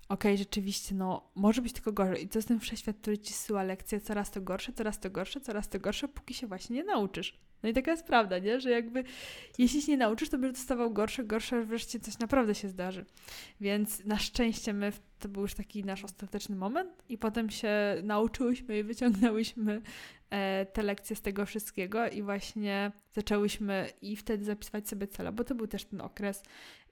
okej, 0.08 0.38
rzeczywiście, 0.38 0.94
no 0.94 1.30
może 1.34 1.62
być 1.62 1.72
tylko 1.72 1.92
gorzej. 1.92 2.24
I 2.24 2.28
to 2.28 2.38
jest 2.38 2.48
ten 2.48 2.60
wszechświat, 2.60 2.96
który 2.96 3.18
ci 3.18 3.32
zsyła 3.32 3.62
lekcje 3.62 4.00
coraz 4.00 4.30
to 4.30 4.40
gorsze, 4.40 4.72
coraz 4.72 5.00
to 5.00 5.10
gorsze, 5.10 5.40
coraz 5.40 5.68
to 5.68 5.80
gorsze, 5.80 6.08
póki 6.08 6.34
się 6.34 6.46
właśnie 6.46 6.76
nie 6.76 6.84
nauczysz. 6.84 7.49
No 7.62 7.68
i 7.68 7.72
taka 7.72 7.90
jest 7.90 8.06
prawda, 8.06 8.38
nie? 8.38 8.60
Że 8.60 8.70
jakby 8.70 9.04
jeśli 9.58 9.82
się 9.82 9.92
nie 9.92 9.98
nauczysz, 9.98 10.28
to 10.28 10.38
będziesz 10.38 10.60
dostawał 10.60 10.90
gorsze, 10.90 11.24
gorsze, 11.24 11.64
wreszcie 11.64 12.00
coś 12.00 12.18
naprawdę 12.18 12.54
się 12.54 12.68
zdarzy. 12.68 13.04
Więc 13.60 14.04
na 14.04 14.18
szczęście 14.18 14.72
my, 14.72 14.92
to 15.18 15.28
był 15.28 15.42
już 15.42 15.54
taki 15.54 15.84
nasz 15.84 16.04
ostateczny 16.04 16.56
moment 16.56 17.04
i 17.08 17.18
potem 17.18 17.50
się 17.50 17.70
nauczyłyśmy 18.02 18.78
i 18.78 18.82
wyciągnęłyśmy 18.82 19.82
e, 20.30 20.66
te 20.66 20.82
lekcje 20.82 21.16
z 21.16 21.20
tego 21.20 21.46
wszystkiego 21.46 22.08
i 22.08 22.22
właśnie 22.22 22.92
zaczęłyśmy 23.12 23.88
i 24.02 24.16
wtedy 24.16 24.44
zapisywać 24.44 24.88
sobie 24.88 25.06
cele, 25.06 25.32
bo 25.32 25.44
to 25.44 25.54
był 25.54 25.66
też 25.66 25.84
ten 25.84 26.00
okres 26.00 26.42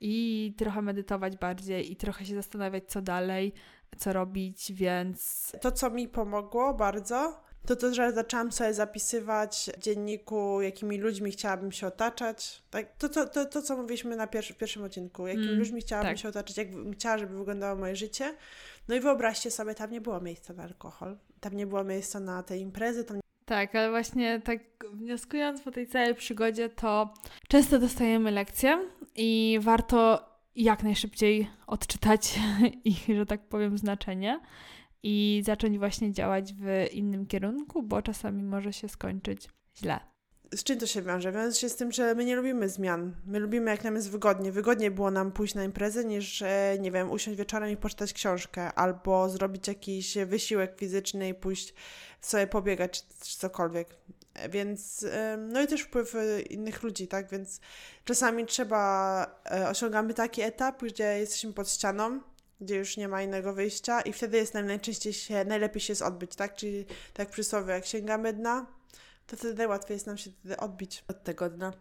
i 0.01 0.55
trochę 0.59 0.83
medytować 0.83 1.37
bardziej 1.37 1.93
i 1.93 1.97
trochę 1.97 2.25
się 2.25 2.35
zastanawiać, 2.35 2.85
co 2.87 3.03
dalej, 3.03 3.53
co 3.97 4.13
robić, 4.13 4.73
więc 4.73 5.53
To, 5.61 5.73
co 5.73 5.91
mi 5.91 6.09
pomogło 6.09 6.75
bardzo, 6.75 7.48
to 7.69 7.77
to, 7.77 7.95
że 7.95 8.13
zaczęłam 8.13 8.53
sobie 8.53 8.75
zapisywać 8.75 9.71
w 9.77 9.81
dzienniku, 9.81 10.63
jakimi 10.63 10.99
ludźmi 10.99 11.31
chciałabym 11.33 11.73
się 11.73 11.87
otaczać. 11.87 12.63
Tak, 12.71 12.97
to, 12.97 13.09
to, 13.09 13.27
to, 13.27 13.45
to 13.45 13.63
co 13.63 13.77
mówiliśmy 13.77 14.17
na 14.17 14.27
pierwszy, 14.27 14.55
w 14.55 14.57
pierwszym 14.57 14.85
odcinku, 14.85 15.27
jakimi 15.27 15.47
Mm, 15.47 15.59
ludźmi 15.59 15.81
chciałabym 15.81 16.13
tak. 16.13 16.19
się 16.19 16.29
otaczać, 16.29 16.57
jak 16.57 16.69
chciała, 16.93 17.19
żeby 17.19 17.39
wyglądało 17.39 17.79
moje 17.79 17.97
życie. 17.97 18.35
No 18.89 18.95
i 18.95 19.01
wyobraźcie 19.01 19.51
sobie, 19.51 19.75
tam 19.75 19.91
nie 19.91 20.01
było 20.01 20.21
miejsca 20.21 20.53
na 20.53 20.63
alkohol, 20.63 21.17
tam 21.41 21.57
nie 21.57 21.67
było 21.67 21.85
miejsca 21.85 22.21
na 22.21 22.43
te 22.43 22.59
imprezy, 22.59 23.05
tam 23.05 23.21
Tak, 23.45 23.75
ale 23.75 23.91
właśnie 23.91 24.41
tak 24.45 24.61
wnioskując 24.93 25.63
po 25.63 25.71
tej 25.71 25.87
całej 25.87 26.15
przygodzie, 26.15 26.69
to 26.69 27.15
często 27.49 27.79
dostajemy 27.79 28.31
lekcje 28.31 28.89
i 29.17 29.59
warto 29.63 30.29
jak 30.57 30.83
najszybciej 30.83 31.51
odczytać 31.67 32.39
ich, 32.85 33.17
że 33.17 33.27
tak 33.27 33.49
powiem, 33.49 33.79
znaczenie 33.79 34.41
i 35.11 35.43
zacząć 35.47 35.79
właśnie 35.79 36.13
działać 36.13 36.55
w 36.55 36.87
innym 36.93 37.27
kierunku, 37.27 37.83
bo 37.83 38.03
czasami 38.03 38.43
może 38.43 38.73
się 38.73 38.89
skończyć 38.89 39.49
źle. 39.77 40.01
Z 40.55 40.63
czym 40.63 40.79
to 40.79 40.87
się 40.87 41.03
wiąże? 41.03 41.33
Wiąże 41.33 41.57
się 41.57 41.69
z 41.69 41.77
tym, 41.77 41.93
że 41.93 42.15
my 42.15 42.25
nie 42.25 42.37
lubimy 42.37 42.69
zmian. 42.69 43.17
My 43.27 43.39
lubimy, 43.39 43.71
jak 43.71 43.85
nam 43.85 43.95
jest 43.95 44.11
wygodnie. 44.11 44.53
Wygodniej 44.53 44.91
było 44.91 45.11
nam 45.11 45.33
pójść 45.33 45.55
na 45.55 45.65
imprezę, 45.65 46.05
niż, 46.05 46.43
e, 46.43 46.77
nie 46.81 46.93
wiem, 46.93 47.11
usiąść 47.11 47.39
wieczorem 47.39 47.71
i 47.71 47.77
poczytać 47.77 48.13
książkę, 48.13 48.73
albo 48.73 49.29
zrobić 49.29 49.69
jakiś 49.69 50.19
wysiłek 50.27 50.79
fizyczny 50.79 51.29
i 51.29 51.35
pójść 51.35 51.75
sobie 52.21 52.47
pobiegać, 52.47 53.07
czy 53.23 53.39
cokolwiek. 53.39 53.97
E, 54.35 54.49
Więc, 54.49 55.07
no 55.39 55.63
i 55.63 55.67
też 55.67 55.81
wpływ 55.81 56.15
e, 56.15 56.41
innych 56.41 56.83
ludzi, 56.83 57.09
tak? 57.09 57.31
Więc 57.31 57.61
czasami 58.05 58.47
trzeba, 58.47 59.41
osiągamy 59.71 60.15
taki 60.15 60.43
etap, 60.43 60.83
gdzie 60.83 61.19
jesteśmy 61.19 61.53
pod 61.53 61.71
ścianą, 61.71 62.21
gdzie 62.61 62.77
już 62.77 62.97
nie 62.97 63.09
ma 63.09 63.23
innego 63.23 63.55
wyjścia 63.55 64.01
i 64.01 64.13
wtedy 64.13 64.37
jest 64.37 64.55
nam 64.55 64.67
najczęściej 64.67 65.13
się, 65.13 65.45
najlepiej 65.45 65.81
się 65.81 66.05
odbyć, 66.05 66.35
tak? 66.35 66.55
Czyli 66.55 66.85
tak 67.15 67.31
przysłowie, 67.31 67.73
jak 67.73 67.87
sięgamy 67.87 68.33
dna, 68.33 68.67
to 69.27 69.37
wtedy 69.37 69.55
najłatwiej 69.55 69.95
jest 69.95 70.07
nam 70.07 70.19
się 70.19 70.31
odbić 70.59 71.05
od 71.09 71.25
tego 71.25 71.51
dna. 71.51 71.73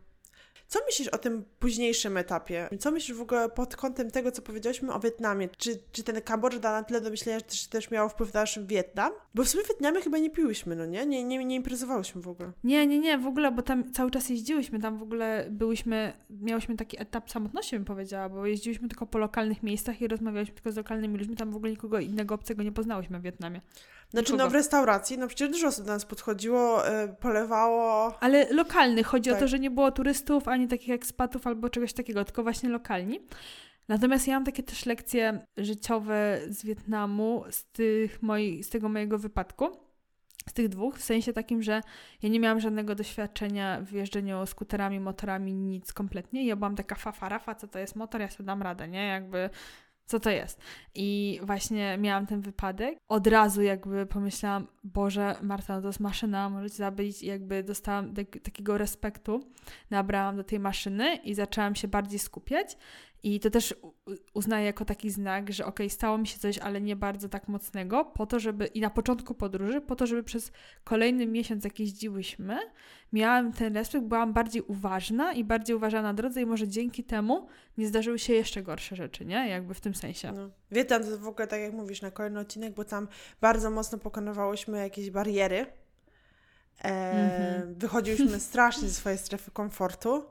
Co 0.67 0.79
myślisz 0.85 1.07
o 1.07 1.17
tym 1.17 1.45
późniejszym 1.59 2.17
etapie? 2.17 2.69
Co 2.79 2.91
myślisz 2.91 3.17
w 3.17 3.21
ogóle 3.21 3.49
pod 3.49 3.75
kątem 3.75 4.11
tego, 4.11 4.31
co 4.31 4.41
powiedzieliśmy 4.41 4.93
o 4.93 4.99
Wietnamie? 4.99 5.49
Czy, 5.57 5.79
czy 5.91 6.03
ten 6.03 6.21
Kambodża 6.21 6.59
na 6.59 6.83
tyle 6.83 7.01
do 7.01 7.09
myślenia, 7.09 7.39
że 7.39 7.67
też, 7.69 7.91
miało 7.91 8.09
wpływ 8.09 8.33
na 8.33 8.39
nasz 8.39 8.59
Wietnam? 8.59 9.11
Bo 9.35 9.43
w 9.43 9.49
sumie 9.49 9.63
w 9.63 9.67
Wietnamie 9.67 10.01
chyba 10.01 10.17
nie 10.17 10.29
piłyśmy, 10.29 10.75
no 10.75 10.85
nie? 10.85 11.05
Nie, 11.05 11.23
nie, 11.23 11.45
nie 11.45 11.55
imprezowałyśmy 11.55 12.21
w 12.21 12.27
ogóle. 12.27 12.51
Nie, 12.63 12.87
nie, 12.87 12.99
nie, 12.99 13.17
w 13.17 13.27
ogóle, 13.27 13.51
bo 13.51 13.61
tam 13.61 13.91
cały 13.91 14.11
czas 14.11 14.29
jeździłyśmy, 14.29 14.79
tam 14.79 14.97
w 14.97 15.03
ogóle 15.03 15.47
byłyśmy, 15.51 16.13
miałyśmy 16.29 16.75
taki 16.75 17.01
etap 17.01 17.31
samotności, 17.31 17.75
bym 17.75 17.85
powiedziała, 17.85 18.29
bo 18.29 18.45
jeździłyśmy 18.45 18.87
tylko 18.87 19.05
po 19.05 19.17
lokalnych 19.17 19.63
miejscach 19.63 20.01
i 20.01 20.07
rozmawiałyśmy 20.07 20.55
tylko 20.55 20.71
z 20.71 20.75
lokalnymi 20.75 21.17
ludźmi, 21.17 21.35
tam 21.35 21.51
w 21.51 21.55
ogóle 21.55 21.71
nikogo 21.71 21.99
innego 21.99 22.35
obcego 22.35 22.63
nie 22.63 22.71
poznałyśmy 22.71 23.19
w 23.19 23.21
Wietnamie. 23.21 23.61
Znaczy, 24.09 24.31
Nikogo. 24.31 24.43
no 24.43 24.49
w 24.49 24.53
restauracji, 24.53 25.17
no 25.17 25.27
przecież 25.27 25.49
dużo 25.49 25.67
osób 25.67 25.85
do 25.85 25.91
nas 25.91 26.05
podchodziło, 26.05 26.87
y, 27.03 27.07
polewało. 27.19 28.13
Ale 28.19 28.53
lokalnych, 28.53 29.07
chodzi 29.07 29.29
o 29.29 29.33
Tak. 29.33 29.41
to, 29.41 29.47
że 29.47 29.59
nie 29.59 29.71
było 29.71 29.91
turystów, 29.91 30.47
ani 30.47 30.67
takich 30.67 30.89
ekspatów 30.93 31.47
albo 31.47 31.69
czegoś 31.69 31.93
takiego, 31.93 32.25
tylko 32.25 32.43
właśnie 32.43 32.69
lokalni. 32.69 33.19
Natomiast 33.87 34.27
ja 34.27 34.33
mam 34.33 34.45
takie 34.45 34.63
też 34.63 34.85
lekcje 34.85 35.45
życiowe 35.57 36.39
z 36.49 36.65
Wietnamu, 36.65 37.43
z, 37.49 37.65
tych 37.65 38.21
moi, 38.21 38.63
z 38.63 38.69
tego 38.69 38.89
mojego 38.89 39.19
wypadku, 39.19 39.69
z 40.49 40.53
tych 40.53 40.69
dwóch, 40.69 40.97
w 40.97 41.03
sensie 41.03 41.33
takim, 41.33 41.63
że 41.63 41.81
ja 42.21 42.29
nie 42.29 42.39
miałam 42.39 42.59
żadnego 42.59 42.95
doświadczenia 42.95 43.81
w 43.81 43.91
jeżdżeniu 43.91 44.45
skuterami, 44.45 44.99
motorami, 44.99 45.53
nic 45.53 45.93
kompletnie. 45.93 46.45
Ja 46.45 46.55
byłam 46.55 46.75
taka 46.75 46.95
fafa, 46.95 47.29
rafa, 47.29 47.55
co 47.55 47.67
to 47.67 47.79
jest 47.79 47.95
motor, 47.95 48.21
ja 48.21 48.29
sobie 48.29 48.47
dam 48.47 48.61
radę, 48.61 48.87
nie? 48.87 49.07
Jakby 49.07 49.49
co 50.07 50.19
to 50.19 50.29
jest. 50.29 50.61
I 50.95 51.39
właśnie 51.43 51.97
miałam 51.97 52.25
ten 52.25 52.41
wypadek. 52.41 52.99
Od 53.07 53.27
razu 53.27 53.61
jakby 53.61 54.05
pomyślałam, 54.05 54.67
Boże, 54.83 55.35
Marta, 55.41 55.75
no 55.75 55.81
to 55.81 55.87
jest 55.87 55.99
maszyna, 55.99 56.49
może 56.49 56.69
cię 56.69 56.75
zabić. 56.75 57.23
I 57.23 57.27
jakby 57.27 57.63
dostałam 57.63 58.13
tak, 58.13 58.27
takiego 58.43 58.77
respektu, 58.77 59.43
nabrałam 59.89 60.37
do 60.37 60.43
tej 60.43 60.59
maszyny 60.59 61.15
i 61.15 61.33
zaczęłam 61.33 61.75
się 61.75 61.87
bardziej 61.87 62.19
skupiać. 62.19 62.77
I 63.27 63.39
to 63.39 63.49
też 63.49 63.75
uznaję 64.33 64.65
jako 64.65 64.85
taki 64.85 65.09
znak, 65.09 65.53
że 65.53 65.65
okej, 65.65 65.89
stało 65.89 66.17
mi 66.17 66.27
się 66.27 66.39
coś, 66.39 66.57
ale 66.57 66.81
nie 66.81 66.95
bardzo 66.95 67.29
tak 67.29 67.47
mocnego, 67.47 68.05
po 68.05 68.25
to, 68.25 68.39
żeby, 68.39 68.65
i 68.65 68.81
na 68.81 68.89
początku 68.89 69.33
podróży, 69.33 69.81
po 69.81 69.95
to, 69.95 70.07
żeby 70.07 70.23
przez 70.23 70.51
kolejny 70.83 71.27
miesiąc, 71.27 71.63
jak 71.63 71.79
jeździłyśmy, 71.79 72.57
miałam 73.13 73.53
ten 73.53 73.73
respekt, 73.73 74.05
byłam 74.05 74.33
bardziej 74.33 74.61
uważna 74.61 75.33
i 75.33 75.43
bardziej 75.43 75.75
uważana 75.75 76.03
na 76.03 76.13
drodze 76.13 76.41
i 76.41 76.45
może 76.45 76.67
dzięki 76.67 77.03
temu 77.03 77.47
nie 77.77 77.87
zdarzyły 77.87 78.19
się 78.19 78.33
jeszcze 78.33 78.63
gorsze 78.63 78.95
rzeczy, 78.95 79.25
nie? 79.25 79.49
Jakby 79.49 79.73
w 79.73 79.81
tym 79.81 79.95
sensie. 79.95 80.31
No. 80.31 80.49
Wietnam 80.71 81.03
to 81.03 81.17
w 81.17 81.27
ogóle, 81.27 81.47
tak 81.47 81.61
jak 81.61 81.73
mówisz, 81.73 82.01
na 82.01 82.11
kolejny 82.11 82.39
odcinek, 82.39 82.73
bo 82.73 82.85
tam 82.85 83.07
bardzo 83.41 83.71
mocno 83.71 83.97
pokonywałyśmy 83.97 84.77
jakieś 84.77 85.11
bariery. 85.11 85.65
E, 86.83 87.11
Mhm. 87.11 87.75
Wychodziłyśmy 87.75 88.39
strasznie 88.39 88.87
ze 88.87 88.93
swojej 88.93 89.17
strefy 89.17 89.51
komfortu, 89.51 90.23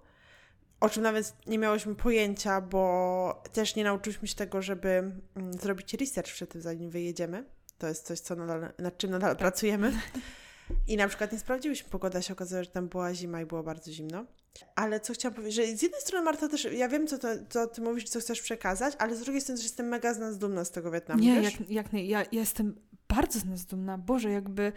o 0.81 0.89
czym 0.89 1.03
nawet 1.03 1.35
nie 1.47 1.59
miałyśmy 1.59 1.95
pojęcia, 1.95 2.61
bo 2.61 3.43
też 3.53 3.77
nie 3.77 3.85
nauczyłyśmy 3.85 4.29
się 4.29 4.35
tego, 4.35 4.62
żeby 4.62 4.89
mm, 4.89 5.53
zrobić 5.61 5.95
research 5.95 6.33
przed 6.33 6.51
tym, 6.51 6.61
zanim 6.61 6.91
wyjedziemy. 6.91 7.45
To 7.79 7.89
jest 7.89 8.07
coś, 8.07 8.21
co 8.21 8.35
nadal, 8.37 8.73
nad 8.79 8.99
czym 8.99 9.11
nadal 9.11 9.37
pracujemy. 9.47 9.93
I 10.87 10.97
na 10.97 11.09
przykład 11.09 11.33
nie 11.33 11.39
sprawdziłyśmy 11.39 11.91
pogody, 11.91 12.19
a 12.19 12.23
się 12.23 12.33
okazało, 12.33 12.65
że 12.65 12.71
tam 12.71 12.89
była 12.89 13.15
zima 13.15 13.41
i 13.41 13.47
było 13.47 13.62
bardzo 13.62 13.93
zimno. 13.93 14.27
Ale 14.75 15.01
co 15.01 15.12
chciałam 15.12 15.35
powiedzieć, 15.35 15.55
że 15.55 15.77
z 15.77 15.83
jednej 15.83 16.01
strony 16.01 16.25
Marta 16.25 16.49
też, 16.49 16.69
ja 16.73 16.89
wiem, 16.89 17.07
co, 17.07 17.19
to, 17.19 17.29
co 17.49 17.67
ty 17.67 17.81
mówisz, 17.81 18.05
co 18.05 18.21
chcesz 18.21 18.41
przekazać, 18.43 18.95
ale 18.99 19.17
z 19.17 19.21
drugiej 19.21 19.41
strony 19.41 19.57
też 19.59 19.65
jestem 19.65 19.87
mega 19.89 20.15
z 20.15 20.19
nas 20.19 20.39
dumna 20.39 20.65
z 20.65 20.71
tego 20.71 20.91
Wietnamu, 20.91 21.23
Nie, 21.23 21.41
wiesz? 21.41 21.61
jak, 21.61 21.71
jak 21.71 21.93
nie. 21.93 22.07
Ja, 22.07 22.21
ja 22.21 22.41
jestem 22.41 22.81
bardzo 23.09 23.39
z 23.39 23.45
nas 23.45 23.65
dumna. 23.67 23.99
Boże, 23.99 24.31
jakby 24.31 24.73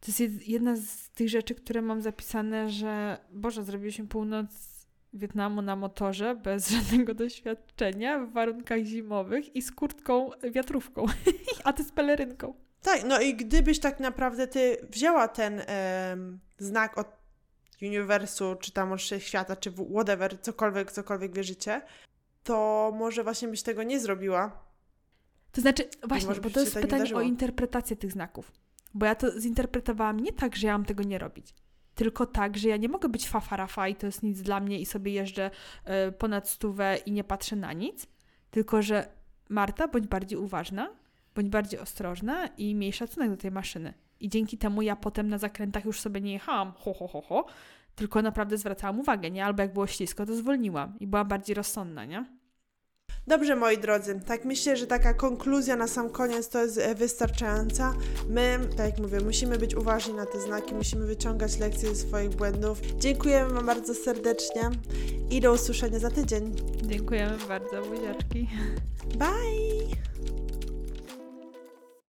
to 0.00 0.06
jest 0.08 0.20
jed- 0.20 0.42
jedna 0.48 0.76
z 0.76 1.10
tych 1.14 1.28
rzeczy, 1.28 1.54
które 1.54 1.82
mam 1.82 2.02
zapisane, 2.02 2.70
że 2.70 3.18
Boże, 3.32 3.64
zrobiliśmy 3.64 4.06
północ 4.06 4.48
Wietnamu 5.12 5.62
na 5.62 5.76
motorze 5.76 6.34
bez 6.34 6.68
żadnego 6.76 7.14
doświadczenia 7.14 8.18
w 8.18 8.32
warunkach 8.32 8.80
zimowych 8.80 9.56
i 9.56 9.62
z 9.62 9.72
kurtką 9.72 10.30
wiatrówką, 10.50 11.06
a 11.64 11.72
ty 11.72 11.84
z 11.84 11.92
pelerynką. 11.92 12.54
Tak, 12.82 13.04
no 13.04 13.20
i 13.20 13.34
gdybyś 13.34 13.78
tak 13.78 14.00
naprawdę 14.00 14.46
ty 14.46 14.76
wzięła 14.90 15.28
ten 15.28 15.62
znak 16.58 16.98
od 16.98 17.06
uniwersu, 17.82 18.56
czy 18.60 18.72
tam 18.72 18.92
od 18.92 19.00
świata, 19.00 19.56
czy 19.56 19.72
whatever, 19.72 20.40
cokolwiek, 20.40 20.92
cokolwiek 20.92 21.34
wierzycie, 21.34 21.82
to 22.44 22.92
może 22.94 23.24
właśnie 23.24 23.48
byś 23.48 23.62
tego 23.62 23.82
nie 23.82 24.00
zrobiła. 24.00 24.64
To 25.52 25.60
znaczy, 25.60 25.88
właśnie, 26.08 26.34
bo 26.34 26.50
to 26.50 26.60
jest 26.60 26.74
tak 26.74 26.82
nie 26.82 26.88
pytanie 26.88 27.14
o 27.14 27.20
interpretację 27.20 27.96
tych 27.96 28.12
znaków. 28.12 28.52
Bo 28.94 29.06
ja 29.06 29.14
to 29.14 29.40
zinterpretowałam 29.40 30.20
nie 30.20 30.32
tak, 30.32 30.56
że 30.56 30.66
ja 30.66 30.72
mam 30.72 30.84
tego 30.84 31.02
nie 31.02 31.18
robić, 31.18 31.54
tylko 32.00 32.26
tak, 32.26 32.56
że 32.56 32.68
ja 32.68 32.76
nie 32.76 32.88
mogę 32.88 33.08
być 33.08 33.28
fafarafa 33.28 33.88
i 33.88 33.94
to 33.94 34.06
jest 34.06 34.22
nic 34.22 34.42
dla 34.42 34.60
mnie 34.60 34.78
i 34.78 34.86
sobie 34.86 35.12
jeżdżę 35.12 35.50
e, 35.84 36.12
ponad 36.12 36.48
stówę 36.48 36.98
i 37.06 37.12
nie 37.12 37.24
patrzę 37.24 37.56
na 37.56 37.72
nic, 37.72 38.06
tylko 38.50 38.82
że 38.82 39.08
Marta, 39.48 39.88
bądź 39.88 40.06
bardziej 40.06 40.38
uważna, 40.38 40.90
bądź 41.34 41.48
bardziej 41.48 41.80
ostrożna 41.80 42.46
i 42.46 42.74
miej 42.74 42.92
szacunek 42.92 43.30
do 43.30 43.36
tej 43.36 43.50
maszyny. 43.50 43.94
I 44.20 44.28
dzięki 44.28 44.58
temu 44.58 44.82
ja 44.82 44.96
potem 44.96 45.28
na 45.28 45.38
zakrętach 45.38 45.84
już 45.84 46.00
sobie 46.00 46.20
nie 46.20 46.32
jechałam 46.32 46.72
ho, 46.72 46.94
ho, 46.94 47.08
ho, 47.08 47.22
ho, 47.22 47.46
tylko 47.94 48.22
naprawdę 48.22 48.58
zwracałam 48.58 49.00
uwagę, 49.00 49.30
nie? 49.30 49.44
Albo 49.44 49.62
jak 49.62 49.72
było 49.72 49.86
ślisko, 49.86 50.26
to 50.26 50.34
zwolniłam 50.34 50.98
i 51.00 51.06
byłam 51.06 51.28
bardziej 51.28 51.54
rozsądna, 51.54 52.04
nie? 52.04 52.39
Dobrze, 53.26 53.56
moi 53.56 53.78
drodzy, 53.78 54.20
tak 54.26 54.44
myślę, 54.44 54.76
że 54.76 54.86
taka 54.86 55.14
konkluzja 55.14 55.76
na 55.76 55.86
sam 55.86 56.10
koniec 56.10 56.48
to 56.48 56.62
jest 56.62 56.78
e, 56.78 56.94
wystarczająca. 56.94 57.94
My, 58.28 58.58
tak 58.76 58.86
jak 58.86 58.98
mówię, 58.98 59.20
musimy 59.20 59.58
być 59.58 59.74
uważni 59.74 60.14
na 60.14 60.26
te 60.26 60.40
znaki, 60.40 60.74
musimy 60.74 61.06
wyciągać 61.06 61.58
lekcje 61.58 61.88
ze 61.88 61.94
swoich 61.94 62.30
błędów. 62.30 62.80
Dziękujemy 62.98 63.54
Wam 63.54 63.66
bardzo 63.66 63.94
serdecznie 63.94 64.70
i 65.30 65.40
do 65.40 65.52
usłyszenia 65.52 65.98
za 65.98 66.10
tydzień. 66.10 66.54
Dziękujemy 66.82 67.38
bardzo, 67.48 67.82
buziaczki. 67.82 68.48
Bye! 69.18 70.00